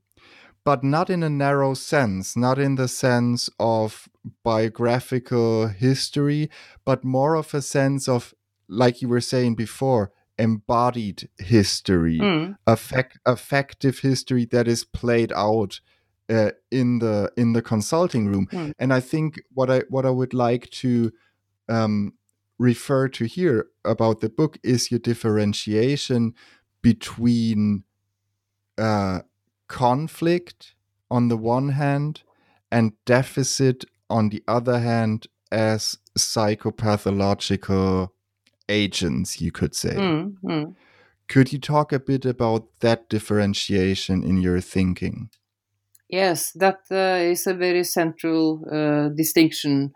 [0.65, 4.09] but not in a narrow sense not in the sense of
[4.43, 6.51] biographical history
[6.85, 8.35] but more of a sense of
[8.69, 12.57] like you were saying before embodied history, mm.
[12.67, 15.81] effect, effective history that is played out
[16.29, 18.49] uh, in the in the consulting room.
[18.53, 18.73] Mm.
[18.79, 21.13] And I think what I what I would like to
[21.69, 22.15] um,
[22.59, 26.35] refer to here about the book is your differentiation
[26.83, 27.85] between
[28.79, 29.21] uh,
[29.69, 30.75] conflict
[31.11, 32.23] on the one hand
[32.71, 38.11] and deficit on the other hand as psychopathological
[38.69, 39.95] agents, you could say.
[39.95, 40.75] Mm, mm.
[41.29, 45.31] Could you talk a bit about that differentiation in your thinking?
[46.09, 49.93] Yes, that uh, is a very central uh, distinction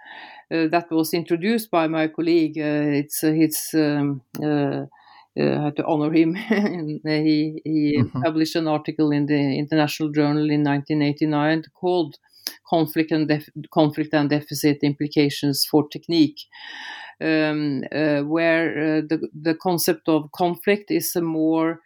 [0.52, 2.59] uh, that was introduced by my colleague.
[2.59, 4.87] Uh, it's uh, it's um, uh,
[5.38, 6.35] I had to honor him.
[7.04, 8.22] he he mm-hmm.
[8.22, 12.16] published an article in the International Journal in 1989 called
[12.68, 16.40] "Conflict and Def- Conflict and Deficit Implications for Technique."
[17.22, 17.83] Um,
[18.28, 21.80] where the the concept of conflict is a more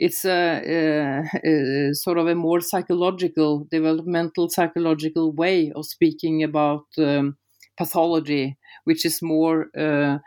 [0.00, 1.22] it's a, a,
[1.90, 7.36] a, sort of a more psychological, developmental psychological way of speaking about um,
[7.76, 10.18] pathology, which is more uh,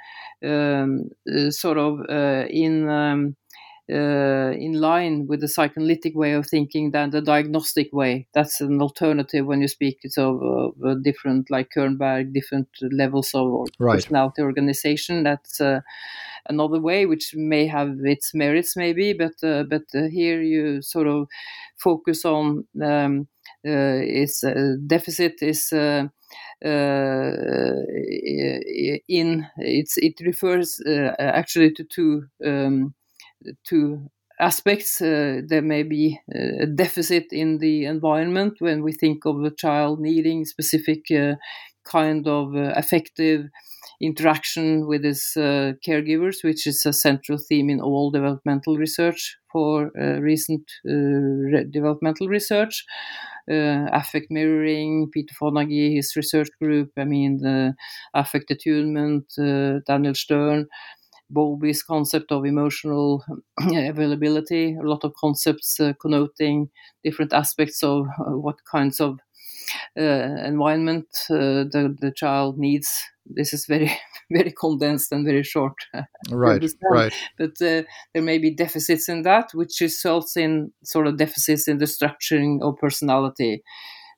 [0.45, 3.35] um, uh, sort of uh, in um,
[3.91, 8.27] uh, in line with the psychoanalytic way of thinking than the diagnostic way.
[8.33, 13.95] That's an alternative when you speak of, of different, like Kernberg, different levels of right.
[13.95, 15.23] personality organization.
[15.23, 15.81] That's uh,
[16.47, 21.07] another way, which may have its merits, maybe, but uh, but uh, here you sort
[21.07, 21.27] of
[21.77, 23.27] focus on um,
[23.65, 24.43] uh, is
[24.87, 25.73] deficit is.
[25.73, 26.07] Uh,
[29.09, 32.93] in it's it refers uh, actually to two um,
[33.63, 35.01] two aspects.
[35.01, 39.99] Uh, there may be a deficit in the environment when we think of a child
[39.99, 41.05] needing specific
[41.85, 43.45] kind of affective
[44.01, 49.91] interaction with his uh, caregivers, which is a central theme in all developmental research for
[49.99, 52.85] uh, recent uh, re- developmental research.
[53.49, 57.75] Uh, affect mirroring, Peter Fonagy, his research group, I mean,
[58.13, 60.67] affect attunement, uh, Daniel Stern.
[61.33, 63.23] Bowlby's concept of emotional
[63.59, 66.69] availability, a lot of concepts uh, connoting
[67.03, 69.19] different aspects of what kinds of
[69.97, 70.01] uh,
[70.45, 72.89] environment uh, the, the child needs.
[73.25, 73.91] This is very,
[74.31, 75.73] very condensed and very short.
[76.29, 77.13] right, right.
[77.37, 81.77] But uh, there may be deficits in that, which results in sort of deficits in
[81.77, 83.63] the structuring of personality.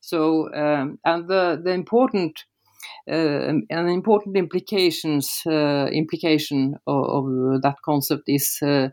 [0.01, 2.43] So, um, and the, the important
[3.08, 8.89] an important implications uh, implication of, of, that concept is uh,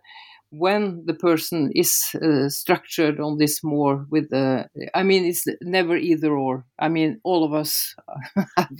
[0.50, 5.96] when the person is uh, structured on this more with the i mean it's never
[5.96, 6.64] either or.
[6.78, 7.94] I mean all of us
[8.56, 8.76] have,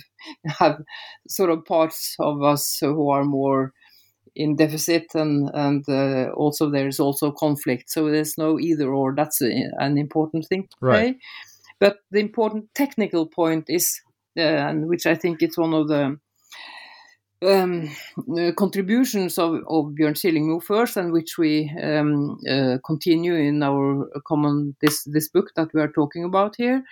[0.47, 0.83] have
[1.29, 3.73] sort of parts of us who are more
[4.35, 7.91] in deficit and and uh, also there's also conflict.
[7.91, 9.15] So there's no either or.
[9.15, 11.15] That's a, an important thing to right.
[11.15, 11.19] say
[11.83, 16.17] but the important technical point is uh, and which i think it's one of the
[17.43, 17.91] um,
[18.39, 24.09] uh, contributions of, of Björn Killingmo first, and which we um, uh, continue in our
[24.27, 26.85] common this this book that we are talking about here,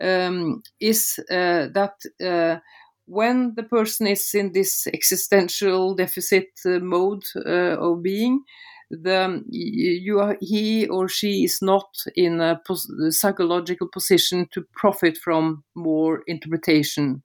[0.00, 2.60] um, is uh, that uh,
[3.06, 8.42] when the person is in this existential deficit uh, mode uh, of being,
[8.90, 15.16] the you are, he or she is not in a pos- psychological position to profit
[15.16, 17.22] from more interpretation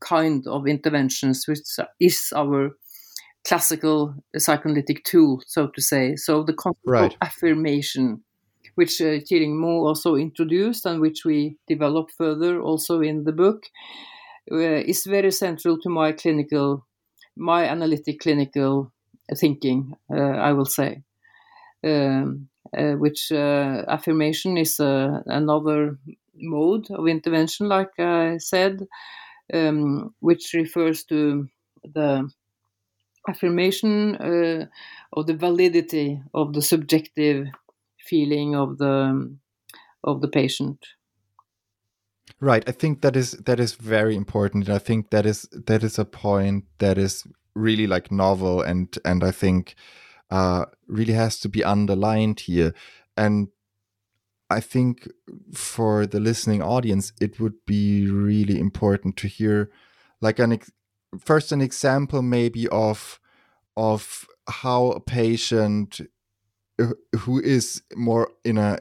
[0.00, 1.60] kind of interventions, which
[1.98, 2.70] is our
[3.46, 6.16] classical psychoanalytic tool, so to say.
[6.16, 7.12] So the concept right.
[7.12, 8.22] of affirmation,
[8.74, 13.62] which uh, Killingmo also introduced and which we develop further also in the book,
[14.52, 16.86] uh, is very central to my clinical,
[17.36, 18.92] my analytic clinical
[19.34, 21.02] thinking, uh, I will say.
[21.84, 25.98] Um, uh, which uh, affirmation is another
[26.34, 28.86] mode of intervention, like I said,
[29.52, 31.48] um, which refers to
[31.84, 32.28] the
[33.28, 34.66] affirmation uh,
[35.12, 37.48] of the validity of the subjective
[38.00, 39.36] feeling of the
[40.04, 40.78] of the patient.
[42.40, 42.64] Right.
[42.68, 44.68] I think that is that is very important.
[44.68, 47.24] I think that is that is a point that is
[47.56, 49.74] really like novel and and I think
[50.30, 52.74] uh, really has to be underlined here.
[53.16, 53.48] And
[54.50, 55.08] I think
[55.52, 59.70] for the listening audience, it would be really important to hear,
[60.20, 60.70] like an ex-
[61.18, 63.18] first an example maybe of
[63.76, 66.00] of how a patient
[67.20, 68.78] who is more in a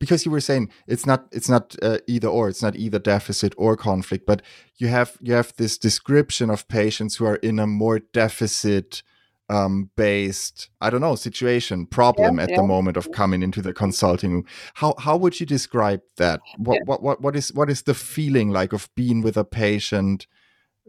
[0.00, 3.54] because you were saying it's not it's not uh, either or it's not either deficit
[3.56, 4.42] or conflict but
[4.78, 9.02] you have you have this description of patients who are in a more deficit
[9.50, 12.56] um, based, I don't know, situation problem yeah, at yeah.
[12.58, 14.44] the moment of coming into the consulting room.
[14.74, 16.40] How how would you describe that?
[16.56, 16.80] What yeah.
[16.84, 20.28] what what what is what is the feeling like of being with a patient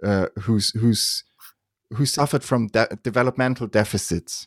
[0.04, 1.24] uh, who's who's
[1.96, 4.46] who suffered from de developmental deficits?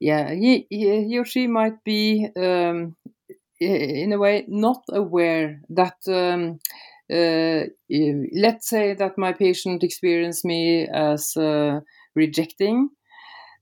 [0.00, 2.96] Yeah, he, he, he or she might be um,
[3.64, 6.58] in a way not aware that um,
[7.12, 7.66] uh,
[8.32, 11.80] let's say that my patient experienced me as uh,
[12.14, 12.88] rejecting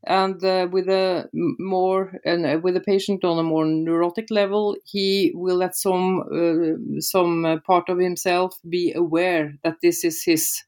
[0.06, 4.76] and uh, with a more and uh, with a patient on a more neurotic level
[4.84, 10.22] he will at some uh, some uh, part of himself be aware that this is
[10.24, 10.62] his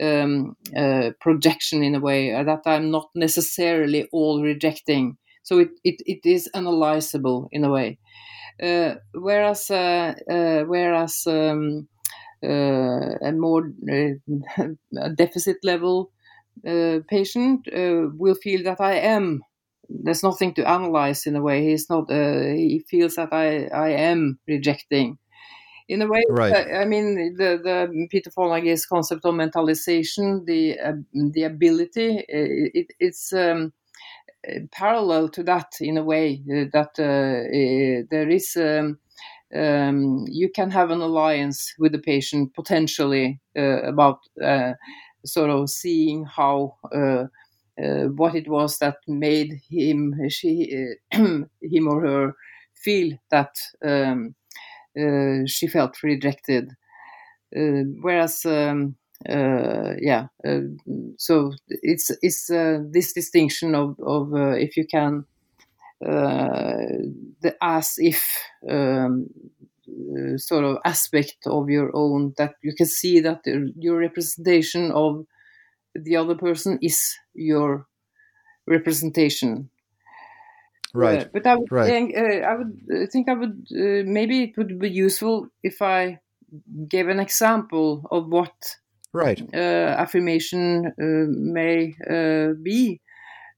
[0.00, 0.56] um,
[1.20, 5.16] projection in a way that i'm not necessarily all rejecting.
[5.44, 7.98] So it, it, it is analyzable in a way
[8.58, 11.88] whereas whereas um,
[12.42, 13.70] a more
[15.16, 16.10] deficit level
[16.66, 19.42] uh, patient uh, will feel that I am.
[19.88, 21.64] There's nothing to analyze in a way.
[21.64, 22.10] He's not.
[22.10, 25.18] Uh, he feels that I I am rejecting.
[25.88, 26.58] In a way, right.
[26.74, 30.78] I mean, the the Peter Fonagy's concept of mentalization, the
[31.12, 33.32] the ability, it, it's.
[33.32, 33.72] Um,
[34.72, 36.42] parallel to that in a way
[36.72, 38.98] that there is um,
[39.54, 44.72] um, you can have an alliance with the patient potentially uh, about uh,
[45.24, 47.24] sort of seeing how uh,
[47.82, 51.18] uh, what it was that made him she uh,
[51.62, 52.32] him or her
[52.74, 54.34] feel that um,
[55.46, 56.70] she felt rejected.
[57.52, 60.60] Whereas um, uh, yeah, uh,
[61.18, 65.24] so it's it's uh, this distinction of of if you can
[66.00, 68.38] the as if
[68.68, 69.26] um,
[69.86, 73.40] uh, sort of aspect of your own that you can see that
[73.76, 75.26] your representation of
[75.94, 77.86] the other person is your
[78.66, 79.68] representation
[80.94, 81.86] right uh, but i would right.
[81.86, 86.18] think uh, i would think i would uh, maybe it would be useful if i
[86.88, 88.76] gave an example of what
[89.14, 91.94] right uh, affirmation uh, may
[92.62, 93.00] be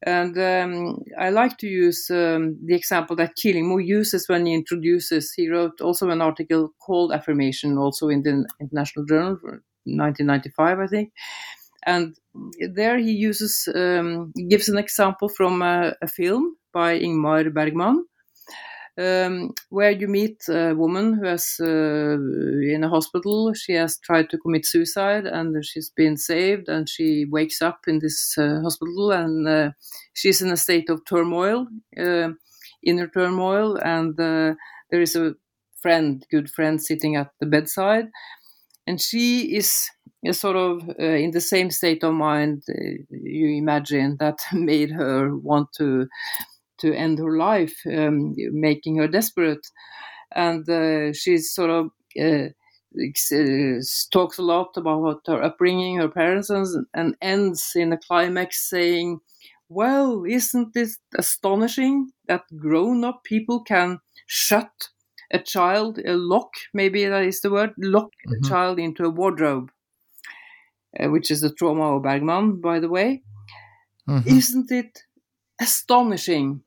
[0.04, 5.32] and um, I like to use um, the example that Killingmo uses when he introduces.
[5.32, 9.38] He wrote also an article called Affirmation, also in the International Journal,
[9.84, 11.12] 1995, I think.
[11.86, 12.14] And
[12.72, 18.04] there he uses, um, gives an example from a, a film by Ingmar Bergman,
[18.98, 22.16] um, where you meet a woman who has uh,
[22.74, 23.52] in a hospital.
[23.54, 27.98] She has tried to commit suicide and she's been saved, and she wakes up in
[28.00, 29.70] this uh, hospital and uh,
[30.14, 31.66] she's in a state of turmoil,
[32.00, 32.30] uh,
[32.84, 34.54] inner turmoil, and uh,
[34.90, 35.34] there is a
[35.82, 38.06] friend, good friend, sitting at the bedside,
[38.86, 39.90] and she is.
[40.32, 42.64] Sort of uh, in the same state of mind
[43.10, 46.08] you imagine that made her want to
[46.78, 49.66] to end her life, um, making her desperate.
[50.34, 52.48] And uh, she's sort of uh,
[52.98, 59.20] uh, talks a lot about her upbringing, her parents, and, ends in a climax saying,
[59.68, 64.88] "Well, isn't this astonishing that grown-up people can shut
[65.32, 68.44] a child, a lock, maybe that is the word, lock mm-hmm.
[68.44, 69.70] a child into a wardrobe,
[70.98, 73.22] uh, which is the trauma of Bergman, by the way.
[74.08, 74.28] Mm-hmm.
[74.28, 75.02] Isn't it
[75.60, 76.62] astonishing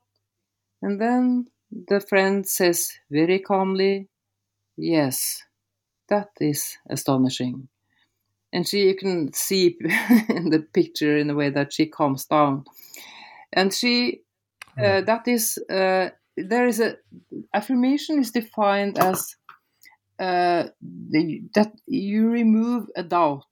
[0.81, 4.09] and then the friend says very calmly,
[4.77, 5.43] Yes,
[6.07, 7.67] that is astonishing.
[8.53, 9.77] And she you can see
[10.29, 12.63] in the picture in the way that she calms down.
[13.53, 14.21] And she,
[14.77, 15.05] uh, hmm.
[15.05, 16.95] that is, uh, there is a,
[17.53, 19.35] affirmation is defined as
[20.19, 23.45] uh, the, that you remove a doubt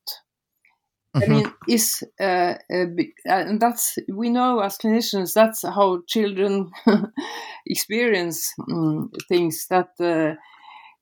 [1.17, 1.33] I mm-hmm.
[1.33, 2.85] mean, is uh, uh,
[3.25, 6.71] and that's we know as clinicians that's how children
[7.65, 9.65] experience um, things.
[9.69, 10.35] That uh,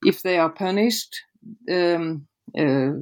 [0.04, 1.22] if they are punished,
[1.70, 2.92] um, uh,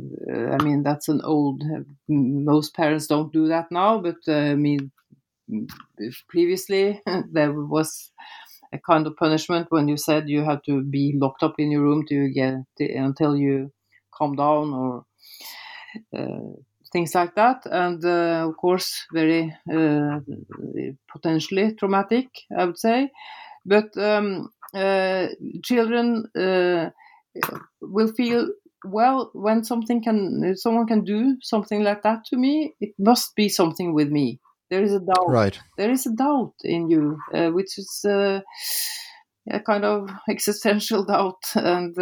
[0.54, 1.62] I mean that's an old.
[2.08, 4.90] most parents don't do that now, but uh, I mean,
[6.28, 7.00] previously
[7.32, 8.10] there was
[8.72, 11.82] a kind of punishment when you said you had to be locked up in your
[11.82, 13.72] room to get until you
[14.12, 15.04] calm down or.
[16.12, 16.58] Uh,
[16.94, 20.20] things like that, and uh, of course, very uh,
[21.12, 23.10] potentially traumatic, I would say.
[23.66, 25.26] But um, uh,
[25.64, 26.90] children uh,
[27.80, 28.48] will feel
[28.84, 32.74] well when something can someone can do something like that to me.
[32.80, 34.38] It must be something with me.
[34.70, 35.28] There is a doubt.
[35.28, 35.58] Right.
[35.76, 38.40] There is a doubt in you, uh, which is uh,
[39.50, 41.98] a kind of existential doubt, and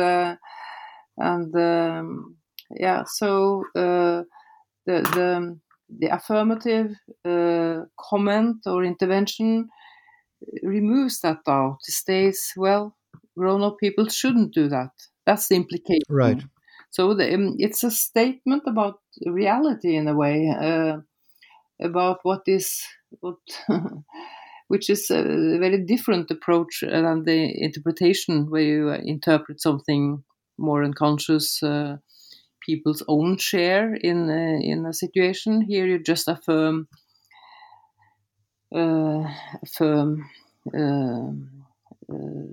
[1.16, 2.36] and um,
[2.70, 3.64] yeah, so
[4.86, 5.58] the the,
[6.00, 9.68] the affirmative uh, comment or intervention
[10.62, 11.78] removes that doubt.
[11.86, 12.96] It states, well,
[13.36, 14.90] grown-up people shouldn't do that.
[15.26, 16.02] That's the implication.
[16.08, 16.42] Right.
[16.90, 20.98] So the, um, it's a statement about reality in a way, uh,
[21.80, 22.82] about what is
[23.20, 23.36] what
[24.68, 25.22] which is a
[25.58, 30.22] very different approach than the interpretation, where you interpret something
[30.58, 31.96] more unconscious, uh,
[32.66, 35.62] people's own share in uh, in a situation.
[35.62, 36.88] Here, you just affirm
[38.74, 39.24] uh,
[39.62, 40.24] affirm
[40.74, 41.30] uh,
[42.12, 42.46] uh,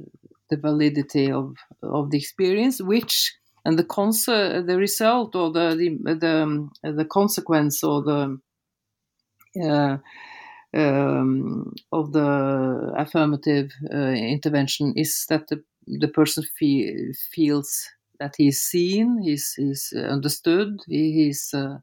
[0.50, 3.36] the validity of of the experience, which
[3.66, 8.40] and the cons- the result or the the the, um, the consequence or the
[9.62, 9.98] uh,
[10.74, 17.90] um, of the affirmative uh, intervention is that the, the person fe- feels
[18.20, 21.78] that he's seen, he's, he's understood, he, he's uh,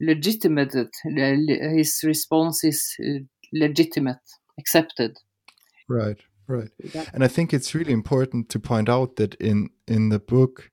[0.00, 3.20] legitimated, his response is uh,
[3.52, 4.20] legitimate,
[4.58, 5.18] accepted.
[5.88, 6.70] Right, right.
[7.12, 10.70] And I think it's really important to point out that in in the book,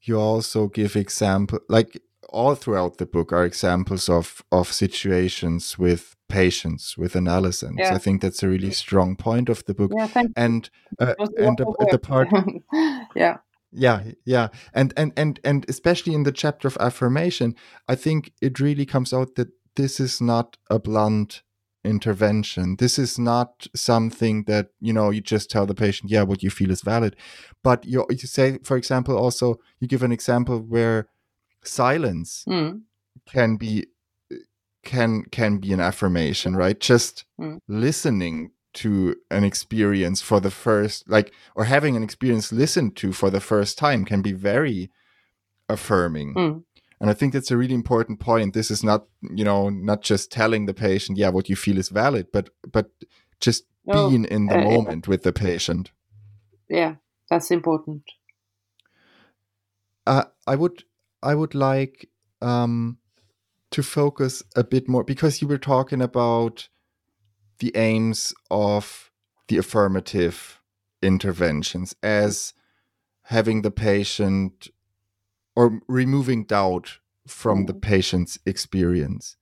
[0.00, 6.16] you also give example like all throughout the book are examples of of situations with
[6.28, 7.78] patients with adolescents.
[7.78, 7.94] Yeah.
[7.94, 9.92] I think that's a really strong point of the book.
[9.96, 12.28] Yeah, thank and uh, and the, the part
[13.14, 13.36] yeah
[13.74, 17.54] yeah yeah and and and and especially in the chapter of affirmation
[17.88, 21.42] i think it really comes out that this is not a blunt
[21.84, 26.42] intervention this is not something that you know you just tell the patient yeah what
[26.42, 27.14] you feel is valid
[27.62, 31.08] but you, you say for example also you give an example where
[31.62, 32.80] silence mm.
[33.26, 33.86] can be
[34.82, 37.58] can can be an affirmation right just mm.
[37.68, 43.30] listening to an experience for the first like or having an experience listened to for
[43.30, 44.90] the first time can be very
[45.68, 46.34] affirming.
[46.34, 46.64] Mm.
[47.00, 48.54] and i think that's a really important point.
[48.54, 51.88] This is not you know not just telling the patient yeah what you feel is
[51.88, 52.90] valid but but
[53.40, 55.90] just being in the uh, moment with the patient.
[56.68, 56.96] Yeah
[57.30, 58.02] that's important.
[60.06, 60.84] Uh, i would
[61.24, 62.10] I would like
[62.42, 62.98] um,
[63.70, 66.68] to focus a bit more because you were talking about
[67.58, 69.10] the aims of
[69.48, 70.60] the affirmative
[71.02, 72.54] interventions as
[73.24, 74.68] having the patient
[75.56, 77.80] or removing doubt from the mm-hmm.
[77.80, 79.36] patient's experience.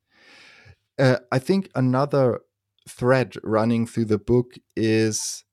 [0.98, 2.40] Uh, I think another
[2.88, 5.44] thread running through the book is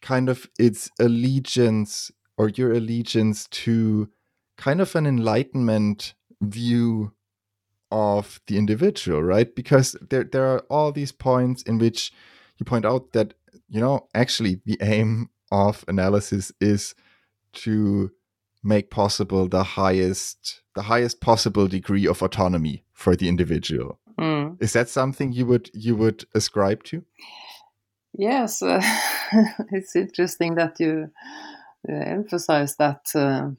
[0.00, 4.08] kind of its allegiance or your allegiance to
[4.56, 7.12] kind of an enlightenment view
[7.92, 9.54] of the individual, right?
[9.54, 12.12] Because there there are all these points in which
[12.58, 13.34] you point out that
[13.68, 16.94] you know actually the aim of analysis is
[17.52, 18.10] to
[18.64, 24.00] make possible the highest the highest possible degree of autonomy for the individual.
[24.18, 24.62] Mm.
[24.62, 27.04] Is that something you would you would ascribe to?
[28.14, 28.82] Yes, uh,
[29.70, 31.10] it's interesting that you
[31.88, 33.06] uh, emphasize that.
[33.14, 33.50] Uh,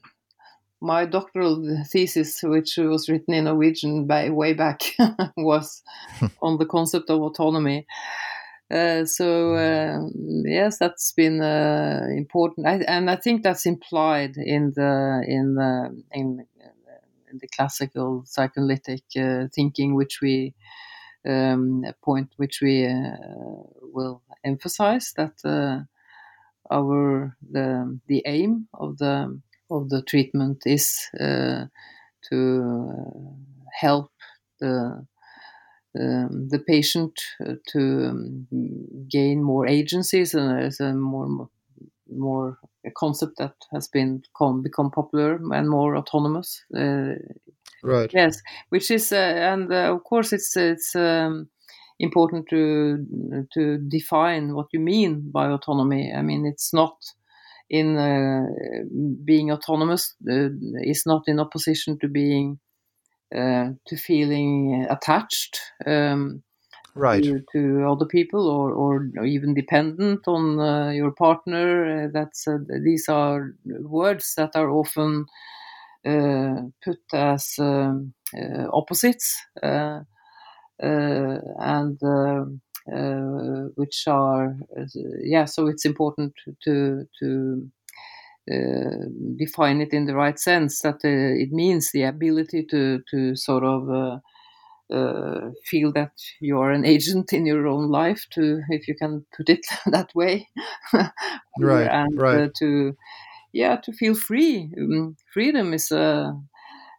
[0.84, 4.82] my doctoral thesis, which was written in Norwegian by way back,
[5.36, 5.82] was
[6.42, 7.86] on the concept of autonomy.
[8.70, 9.98] Uh, so uh,
[10.44, 16.02] yes, that's been uh, important, I, and I think that's implied in the in the
[16.12, 16.46] in,
[17.30, 20.54] in the classical psychoanalytic uh, thinking, which we
[21.28, 23.16] um, point, which we uh,
[23.82, 25.84] will emphasize that uh,
[26.70, 29.40] our the the aim of the
[29.70, 31.64] of the treatment is uh,
[32.30, 33.18] to uh,
[33.80, 34.10] help
[34.60, 35.06] the
[35.98, 37.12] um, the patient
[37.46, 38.46] uh, to um,
[39.08, 41.48] gain more agencies and there's a more
[42.10, 47.14] more a concept that has been become, become popular and more autonomous uh,
[47.84, 48.10] right.
[48.12, 51.48] yes which is uh, and uh, of course it's it's um,
[52.00, 56.12] important to to define what you mean by autonomy.
[56.12, 56.96] I mean it's not
[57.70, 58.46] in uh,
[59.24, 60.48] being autonomous uh,
[60.82, 62.58] is not in opposition to being
[63.34, 66.42] uh, to feeling attached um,
[66.94, 67.24] right.
[67.24, 72.04] to, to, other people or, or even dependent on uh, your partner.
[72.04, 75.26] Uh, that's uh, these are words that are often
[76.04, 78.14] put as um,
[78.72, 79.36] opposites
[80.78, 82.44] and uh,
[83.76, 84.84] which are uh,
[85.22, 85.44] yeah.
[85.44, 87.70] So it's important to to
[88.52, 89.06] uh,
[89.36, 90.80] define it in the right sense.
[90.80, 94.20] That it means the ability to to sort of
[94.92, 99.24] uh, feel that you are an agent in your own life to if you can
[99.36, 100.48] put it that way
[101.60, 102.42] right and right.
[102.42, 102.96] Uh, to
[103.52, 106.32] yeah to feel free um, freedom is a,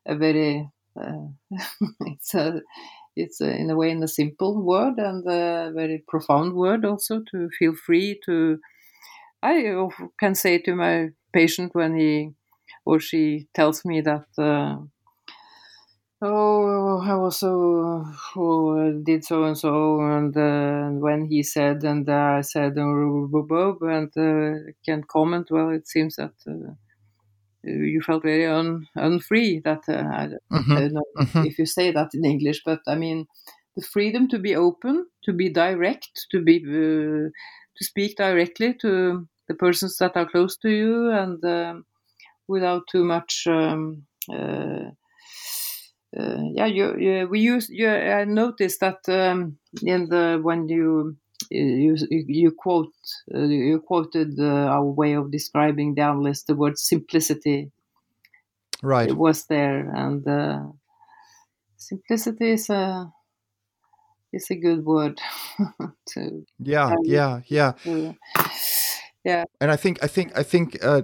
[0.05, 0.69] a very
[0.99, 1.27] uh,
[2.01, 2.61] it's a
[3.15, 7.21] it's a, in a way in a simple word and a very profound word also
[7.31, 8.59] to feel free to
[9.43, 9.73] i
[10.19, 12.31] can say to my patient when he
[12.85, 14.77] or she tells me that uh,
[16.21, 18.03] oh, I also
[18.33, 22.81] who did so and so, and uh, when he said, and uh, I said, uh,
[22.81, 25.47] and uh, can comment.
[25.51, 26.73] Well, it seems that uh,
[27.65, 29.61] you felt very un, unfree.
[29.63, 30.71] That uh, I, mm-hmm.
[30.71, 31.45] I, don't know mm-hmm.
[31.45, 33.27] if you say that in English, but I mean
[33.75, 37.29] the freedom to be open, to be direct, to be uh,
[37.77, 41.85] to speak directly to the persons that are close to you, and um,
[42.47, 43.45] without too much.
[43.47, 44.91] Um, uh,
[46.17, 47.69] uh, yeah, you, you, we use.
[47.69, 51.17] You, I noticed that um, in the when you
[51.49, 52.93] you you quote
[53.33, 57.71] uh, you quoted uh, our way of describing the analyst the word simplicity.
[58.83, 59.09] Right.
[59.09, 60.63] It was there and uh,
[61.77, 63.11] simplicity is a
[64.33, 65.19] is a good word
[66.09, 67.71] to yeah yeah yeah.
[67.83, 68.15] To,
[69.23, 69.43] yeah.
[69.61, 71.01] And i think i think i think uh,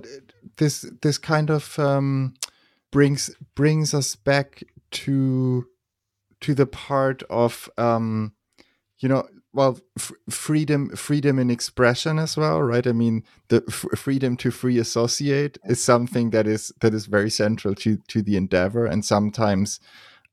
[0.58, 2.34] this this kind of um,
[2.92, 5.66] brings brings us back to
[6.42, 8.34] to the part of um,
[9.00, 13.86] you know well f- freedom freedom in expression as well right i mean the f-
[13.96, 18.38] freedom to free associate is something that is that is very central to to the
[18.38, 19.80] endeavor and sometimes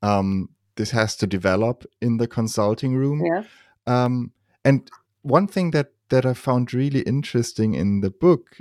[0.03, 3.43] um, this has to develop in the consulting room yeah.
[3.87, 4.33] um,
[4.65, 4.91] and
[5.23, 8.59] one thing that that i found really interesting in the book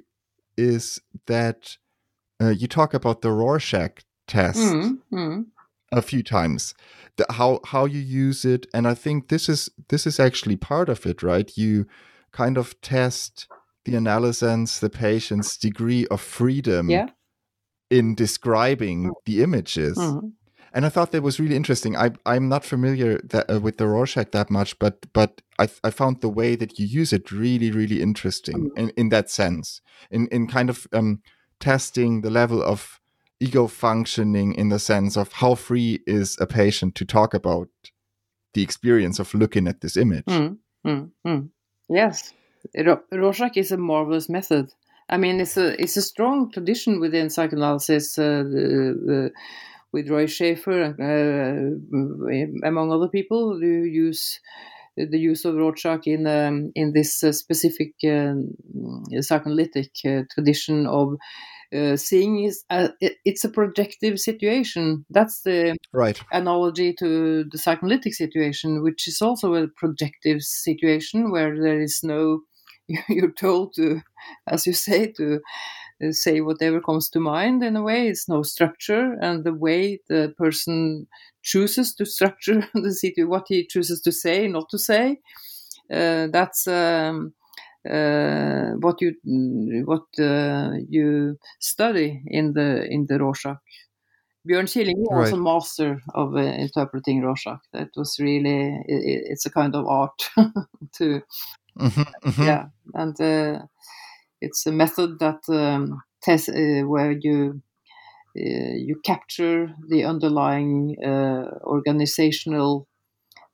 [0.57, 1.77] is that
[2.41, 5.41] uh, you talk about the rorschach test mm-hmm.
[5.91, 6.73] A few times
[7.17, 10.89] the, how how you use it and i think this is this is actually part
[10.89, 11.85] of it right you
[12.31, 13.47] kind of test
[13.85, 17.07] the analysis the patient's degree of freedom yeah.
[17.89, 20.27] in describing the images mm-hmm.
[20.73, 23.87] and i thought that was really interesting i i'm not familiar that, uh, with the
[23.87, 27.71] rorschach that much but but i i found the way that you use it really
[27.71, 28.79] really interesting mm-hmm.
[28.79, 29.81] in in that sense
[30.11, 31.21] in in kind of um
[31.59, 32.99] testing the level of
[33.39, 37.69] ego functioning in the sense of how free is a patient to talk about
[38.53, 40.25] the experience of looking at this image.
[40.25, 41.49] Mm, mm, mm.
[41.89, 42.33] Yes,
[43.11, 44.71] Rorschach is a marvelous method.
[45.09, 48.17] I mean, it's a it's a strong tradition within psychoanalysis.
[48.17, 49.31] Uh, the, the,
[49.93, 54.39] with Roy Schafer, uh, among other people, who use
[54.97, 58.33] the use of Rorschach in um, in this uh, specific uh,
[59.21, 61.15] psychoanalytic uh, tradition of
[61.75, 65.05] uh, seeing is uh, it, it's a projective situation.
[65.09, 71.59] That's the right analogy to the psychoanalytic situation, which is also a projective situation where
[71.59, 72.41] there is no.
[73.09, 73.99] You're told to,
[74.47, 75.41] as you say, to
[76.01, 77.61] uh, say whatever comes to mind.
[77.61, 81.07] In a way, it's no structure, and the way the person
[81.41, 85.17] chooses to structure the situation, what he chooses to say, not to say,
[85.91, 86.65] uh, that's.
[86.67, 87.33] Um,
[87.89, 89.15] uh, what you
[89.85, 93.57] what uh, you study in the in the Rorschach.
[94.47, 97.59] Björn Killingmo was a master of uh, interpreting Rorschach.
[97.73, 101.21] That was really it, it's a kind of art to
[101.79, 102.43] mm-hmm, mm-hmm.
[102.43, 103.65] yeah, and uh,
[104.41, 107.61] it's a method that um, test uh, where you
[108.35, 110.95] you capture the underlying
[111.63, 112.87] organizational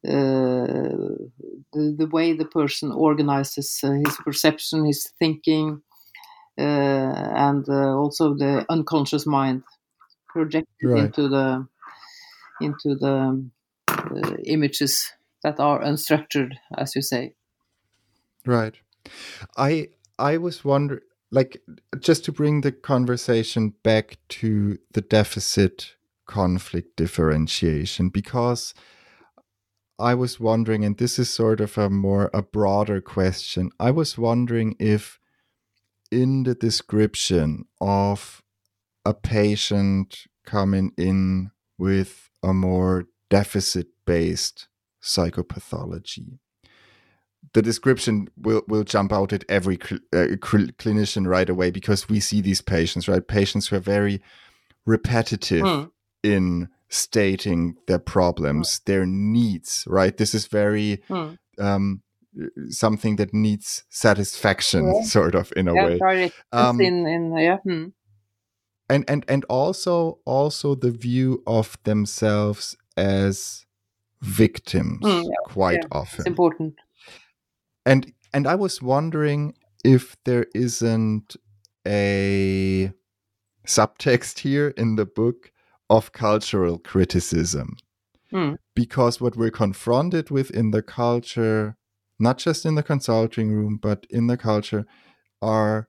[0.03, 1.31] the,
[1.73, 5.81] the way the person organizes uh, his perception, his thinking,
[6.57, 9.63] uh, and also the unconscious mind
[10.27, 11.05] projected right.
[11.05, 11.67] into the
[12.61, 13.49] into the
[14.45, 15.11] images
[15.43, 17.33] that are unstructured, as you say.
[18.45, 18.75] Right.
[19.57, 19.89] I
[20.19, 21.01] I was wondering
[21.31, 21.61] like
[21.99, 25.95] just to bring the conversation back to the deficit
[26.25, 28.73] conflict differentiation because
[29.99, 33.69] I was wondering, and this is sort of a more a broader question.
[33.79, 35.19] I was wondering if
[36.11, 38.41] in the description of
[39.05, 44.67] a patient coming in with a more deficit based
[45.01, 46.39] psychopathology,
[47.53, 52.09] the description will, will jump out at every cl- uh, cl- clinician right away because
[52.09, 53.27] we see these patients, right?
[53.27, 54.21] Patients who are very
[54.85, 55.91] repetitive mm.
[56.23, 60.15] in stating their problems, their needs, right?
[60.15, 61.33] This is very hmm.
[61.59, 62.01] um,
[62.69, 65.01] something that needs satisfaction, yeah.
[65.03, 65.97] sort of in a yeah, way.
[65.97, 66.31] Sorry.
[66.51, 67.57] Um, in, in, yeah.
[67.63, 67.87] Hmm.
[68.89, 73.65] And and and also also the view of themselves as
[74.21, 76.19] victims mm, yeah, quite often.
[76.19, 76.75] It's important.
[77.85, 81.35] And and I was wondering if there isn't
[81.87, 82.91] a
[83.65, 85.52] subtext here in the book
[85.89, 87.75] of cultural criticism.
[88.31, 88.57] Mm.
[88.75, 91.77] Because what we're confronted with in the culture,
[92.19, 94.85] not just in the consulting room, but in the culture,
[95.41, 95.87] are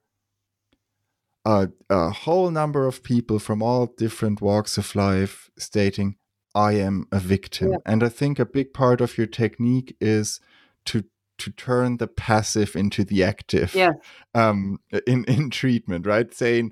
[1.43, 6.17] a, a whole number of people from all different walks of life stating,
[6.53, 7.71] I am a victim.
[7.71, 7.77] Yeah.
[7.85, 10.39] And I think a big part of your technique is
[10.85, 11.03] to
[11.37, 13.91] to turn the passive into the active Yeah.
[14.33, 16.33] um, in in treatment, right?
[16.33, 16.71] Saying,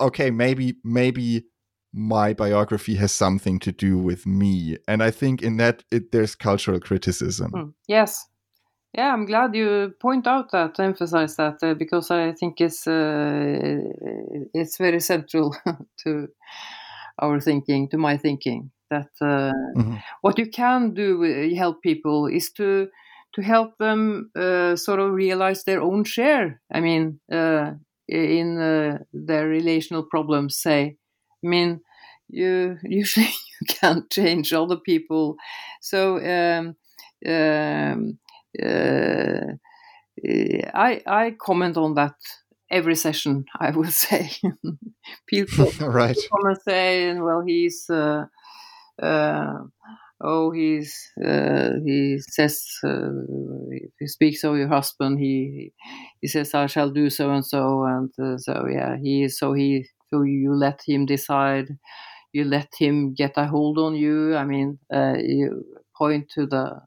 [0.00, 1.44] okay, maybe maybe
[1.98, 6.34] my biography has something to do with me, and I think in that it, there's
[6.36, 7.50] cultural criticism.
[7.52, 8.26] Mm, Yes.
[8.94, 13.76] Yeah, I'm glad you point out that, emphasize that, uh, because I think it's uh,
[14.54, 15.54] it's very central
[16.04, 16.28] to
[17.18, 18.70] our thinking, to my thinking.
[18.90, 20.02] That uh, Mhm.
[20.22, 22.88] what you can do uh, help people is to
[23.34, 26.60] to help them uh, sort of realize their own share.
[26.74, 27.72] I mean, uh,
[28.08, 30.56] in uh, their relational problems.
[30.56, 30.96] Say,
[31.44, 31.80] I mean,
[32.28, 33.26] you usually
[33.60, 35.36] you can't change other people,
[35.80, 36.18] so.
[36.18, 36.76] Um,
[37.26, 38.18] um,
[38.62, 39.54] uh,
[40.74, 42.14] I I comment on that
[42.70, 43.44] every session.
[43.58, 44.30] I would say
[45.26, 46.16] people right.
[46.16, 48.26] come and say, well, he's uh,
[49.02, 49.54] uh,
[50.20, 53.10] oh, he's uh, he says uh,
[53.70, 55.72] if he speaks of your husband, he
[56.20, 59.86] he says I shall do so and so, and uh, so yeah, he so he
[60.10, 61.68] so you let him decide.
[62.32, 64.36] You let him get a hold on you.
[64.36, 65.64] I mean, uh, you
[65.96, 66.80] point to the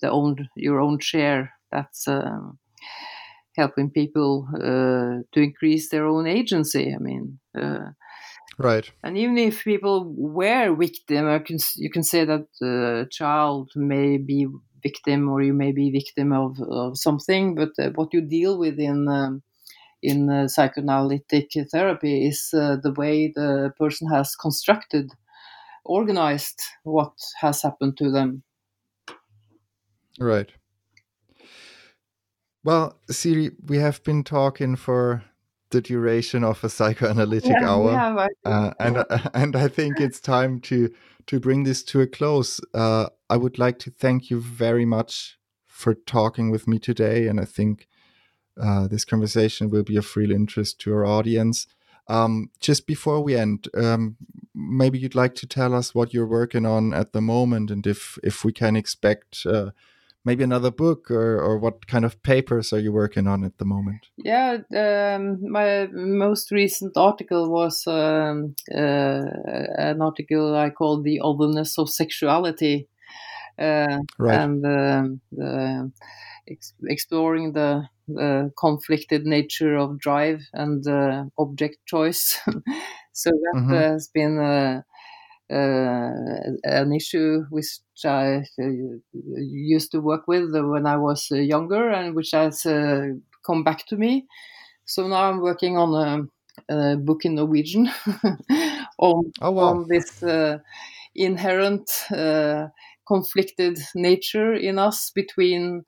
[0.00, 1.52] the own your own share.
[1.70, 2.58] That's um,
[3.56, 6.94] helping people uh, to increase their own agency.
[6.94, 7.90] I mean, uh,
[8.58, 8.90] Right.
[9.02, 14.18] and even if people were victim, I can, you can say that the child may
[14.18, 14.46] be
[14.82, 18.78] victim or you may be victim of, of something, but uh, what you deal with
[18.78, 19.42] in um,
[20.02, 25.10] in uh, psychoanalytic therapy is uh, the way the person has constructed,
[25.84, 28.42] organized what has happened to them.
[30.18, 30.50] Right.
[32.64, 35.24] Well, Siri, we have been talking for
[35.70, 37.92] the duration of a psychoanalytic hour.
[37.92, 38.36] yeah, right.
[38.44, 40.90] uh, and and I think it's time to
[41.26, 42.60] to bring this to a close.
[42.72, 47.40] Uh, I would like to thank you very much for talking with me today, and
[47.40, 47.88] I think
[48.60, 51.66] uh, this conversation will be of real interest to our audience.
[52.08, 54.16] Um, just before we end, um,
[54.54, 58.18] maybe you'd like to tell us what you're working on at the moment, and if
[58.22, 59.70] if we can expect uh,
[60.24, 63.64] maybe another book, or or what kind of papers are you working on at the
[63.64, 64.08] moment?
[64.16, 69.22] Yeah, um, my most recent article was um, uh,
[69.78, 72.88] an article I called "The Otherness of Sexuality,"
[73.58, 74.40] uh, Right.
[74.40, 75.92] and um the
[76.48, 82.38] ex- exploring the, the conflicted nature of drive and uh, object choice.
[83.12, 83.82] so that Mhm.
[83.94, 84.82] has been uh,
[85.50, 86.12] uh,
[86.64, 87.66] an issue which
[88.04, 88.68] I uh,
[89.14, 93.08] used to work with when I was uh, younger, and which has uh,
[93.44, 94.26] come back to me.
[94.86, 96.30] So now I'm working on
[96.70, 97.88] a, a book in Norwegian
[98.98, 99.80] on Oh wow!
[99.80, 100.58] on this uh,
[101.14, 102.68] inherent uh,
[103.06, 105.84] conflicted nature in us between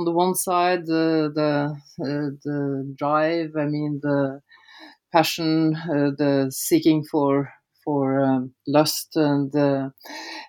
[0.00, 1.50] on the one side the the,
[2.04, 4.40] uh, the drive i mean the
[5.12, 7.52] passion uh, the seeking for
[7.84, 9.90] for um, lust and uh,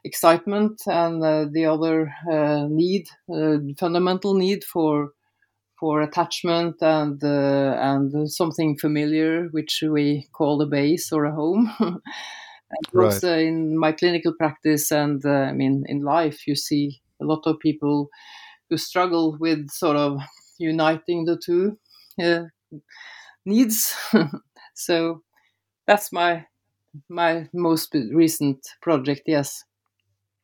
[0.04, 5.12] excitement and uh, the other uh, need uh, fundamental need for
[5.80, 11.72] for attachment and uh, and something familiar which we call a base or a home
[12.72, 13.24] And Right.
[13.24, 17.44] also in my clinical practice and uh, I mean in life, you see a lot
[17.46, 18.10] of people
[18.72, 20.18] who struggle with sort of
[20.58, 21.78] uniting the two
[22.24, 22.46] uh,
[23.46, 23.94] needs.
[24.74, 25.22] so
[25.86, 26.46] that's my
[27.10, 29.22] my most recent project.
[29.28, 29.64] Yes.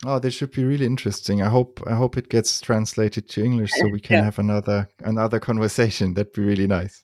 [0.05, 1.41] Oh, this should be really interesting.
[1.41, 4.25] I hope I hope it gets translated to English so we can Yeah.
[4.25, 6.13] have another another conversation.
[6.15, 7.03] That'd be really nice.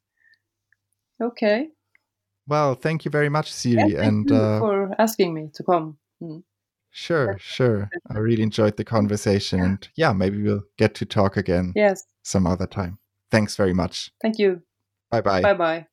[1.22, 1.70] Okay.
[2.48, 3.92] Well, thank you very much, Yeah, Siri.
[3.94, 5.98] thank and you uh, for asking me to come.
[6.22, 6.44] Mm.
[6.94, 7.89] Sure, sure.
[8.10, 12.06] I really enjoyed the conversation, and yeah, maybe we'll get to talk again Yes.
[12.24, 13.00] some other time.
[13.32, 14.12] Thanks very much.
[14.22, 14.62] Thank you.
[15.12, 15.41] Bye bye.
[15.41, 15.88] Bye bye.